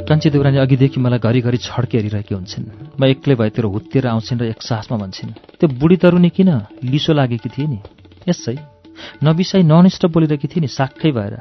कान्छी 0.09 0.29
देउरानी 0.33 0.57
अघिदेखि 0.57 0.99
मलाई 0.99 1.19
घरिघरि 1.21 1.57
छड्के 1.61 1.97
हेरिरहेकी 1.97 2.33
हुन्छन्। 2.33 2.97
म 2.97 3.03
एक्लै 3.13 3.35
भएतिर 3.37 3.65
हुत्तिएर 3.69 4.05
आउँछिन् 4.09 4.41
र 4.41 4.43
एक 4.49 4.61
सासमा 4.65 4.97
भन्छन् 4.97 5.37
त्यो 5.61 5.67
बुढी 5.69 5.97
तरुनी 6.01 6.29
किन 6.33 6.49
लिसो 6.81 7.13
लागेकी 7.13 7.49
थिए 7.53 7.67
नि? 7.69 7.79
यसै 8.25 8.57
नबिसाई 9.21 9.61
ननिष्ठ 9.63 10.09
बोलिरहेकी 10.09 10.47
थिए 10.49 10.61
नि 10.65 10.67
साक्कै 10.67 11.13
भएर। 11.13 11.33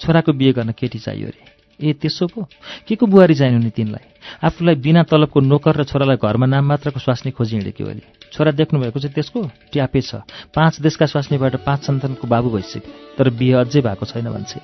छोराको 0.00 0.36
बिहे 0.36 0.52
गर्न 0.52 0.76
केटी 0.76 1.00
चाहियो 1.00 1.32
अरे। 1.32 1.40
ए 1.80 1.92
त्यसो 1.96 2.28
पो? 2.28 2.44
के 2.84 2.94
को 3.00 3.08
बुहारी 3.08 3.34
चाहिनु 3.40 3.58
नि 3.64 3.72
तिनलाई? 3.72 4.04
आफूलाई 4.44 4.74
बिना 4.84 5.02
तलबको 5.08 5.40
नोकर 5.40 5.80
र 5.80 5.82
छोरालाई 5.88 6.20
घरमा 6.20 6.44
नाम 6.44 6.64
मात्रको 6.76 7.00
स्वास्नी 7.00 7.32
खोजी 7.32 7.56
हिँडेकी 7.56 7.84
अहिले 7.84 8.04
छोरा 8.36 8.52
देख्नुभएको 8.52 9.00
चाहिँ 9.00 9.14
त्यसको? 9.16 9.40
ट्यापे 9.72 10.00
छ। 10.04 10.20
पाँच 10.52 10.84
देशका 10.84 11.08
स्वास्नीबाट 11.08 11.64
पाँच 11.64 11.80
सन्तानको 11.88 12.28
बाबु 12.28 12.48
भइसक्यो। 12.52 13.16
तर 13.16 13.32
बिहे 13.32 13.64
अझै 13.64 13.80
भएको 13.80 14.04
छैन 14.04 14.28
भन्छे। 14.28 14.60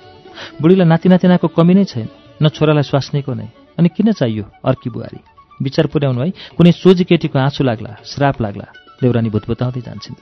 बुढीलाई 0.61 0.87
नाति 0.87 1.09
नातिनाको 1.09 1.47
कमी 1.57 1.73
नै 1.73 1.85
छैन। 1.89 2.26
न 2.41 2.49
छोरालाई 2.49 2.83
स्वास्नीको 2.83 3.33
नै। 3.33 3.47
अनि 3.77 3.89
किन 3.89 4.11
चाहियो 4.13 4.43
अर्की 4.65 4.89
बुहारी? 4.89 5.19
विचार 5.61 5.85
पुर्याउनु 5.89 6.21
है। 6.21 6.29
कुनै 6.57 6.71
सोझी 6.71 7.03
केटीको 7.03 7.37
आँसु 7.39 7.63
लाग्ला 7.63 7.91
श्राप 8.05 8.41
लाग्ला 8.41 8.67
देउरानी 9.01 9.29
भुतभुताउँदै 9.29 9.81
जान्छन्। 9.81 10.21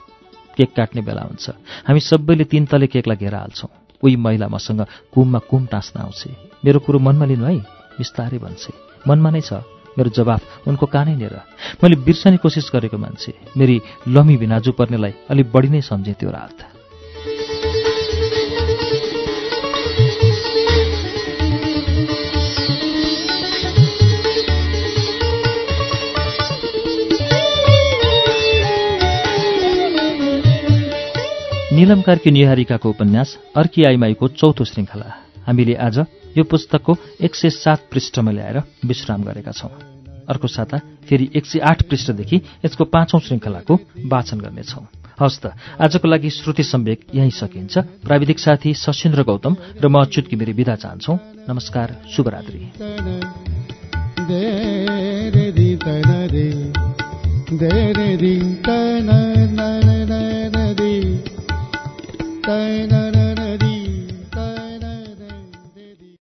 केक 0.55 0.72
काट्ने 0.72 1.01
बेला 1.03 1.24
हुन्छ। 1.28 1.45
हामी 1.88 1.99
सबैले 1.99 2.43
तिन 2.47 2.66
तले 2.72 2.88
केकलाई 2.88 3.18
घेर 3.20 3.36
हाल्छौँ। 3.36 3.72
उही 4.03 4.16
महिला 4.16 4.47
मसँग 4.47 4.82
कुममा 5.11 5.39
कुम 5.49 5.66
टाँस्न 5.68 5.99
आउँछ। 5.99 6.22
मेरो 6.63 6.80
कुरो 6.80 6.99
मनमा 6.99 7.26
लिनु 7.26 7.45
है 7.45 7.59
बिस्तारै 7.99 8.39
भन्छे। 8.39 8.72
मनमा 9.07 9.30
नै 9.32 9.41
छ 9.41 9.63
मेरो 9.95 10.09
जवाफ 10.11 10.68
उनको 10.68 10.86
कानै 10.86 11.16
लिएर। 11.16 11.36
मैले 11.84 11.95
बिर्सने 12.03 12.38
कोसिस 12.43 12.72
गरेको 12.72 12.97
मान्छे 12.99 13.32
मेरी 13.55 13.76
लमी 14.07 14.36
भिनाजु 14.38 14.72
पर्नेलाई 14.72 15.13
अलिक 15.32 15.51
बढी 15.51 15.70
नै 15.72 15.82
सम्झेँ 15.82 16.16
त्यो 16.20 16.30
रात। 16.32 16.75
निलम 31.76 32.02
कार्की 32.02 32.32
निहारिकाको 32.32 32.90
उपन्यास 32.90 33.38
अर्की 33.56 33.84
आइमाईको 33.84 34.28
चौथो 34.28 34.64
श्रृङ्खला। 34.64 35.08
हामीले 35.48 35.74
आज 35.76 35.98
यो 36.38 36.44
पुस्तकको 36.44 36.96
एक 37.22 37.36
सय 37.36 37.50
सात 37.50 37.80
पृष्ठमा 37.92 38.32
ल्याएर 38.32 38.58
विश्राम 38.86 39.24
गरेका 39.24 39.52
छौं। 39.52 39.70
अर्को 40.30 40.48
साता 40.48 40.78
फेरि 41.10 41.30
एक 41.36 41.46
सय 41.46 41.60
आठ 41.60 41.84
पृष्ठदेखि 41.84 42.38
यसको 42.66 42.84
पाँचौं 42.86 43.20
श्रृङ्खलाको 43.20 43.76
वाचन 44.08 44.40
गर्नेछौ। 44.40 44.82
हवस् 45.20 45.40
त 45.44 45.52
आजको 45.82 46.08
लागि 46.08 46.30
श्रुति 46.30 46.64
सम्वेक 46.64 47.00
यहीँ 47.16 47.32
सकिन्छ। 47.32 47.78
प्राविधिक 47.78 48.40
साथी 48.40 48.74
सशिन्द्र 48.74 49.24
गौतम 49.24 49.56
र 49.84 49.88
म 49.88 50.00
अच्युत 50.00 50.32
घिमिरे 50.32 50.54
विदा 50.54 50.76
चाहन्छौ। 50.76 51.14
नमस्कार 51.50 51.88
शुभरात्रि। 52.16 52.72
da 62.46 62.88
da 62.88 63.14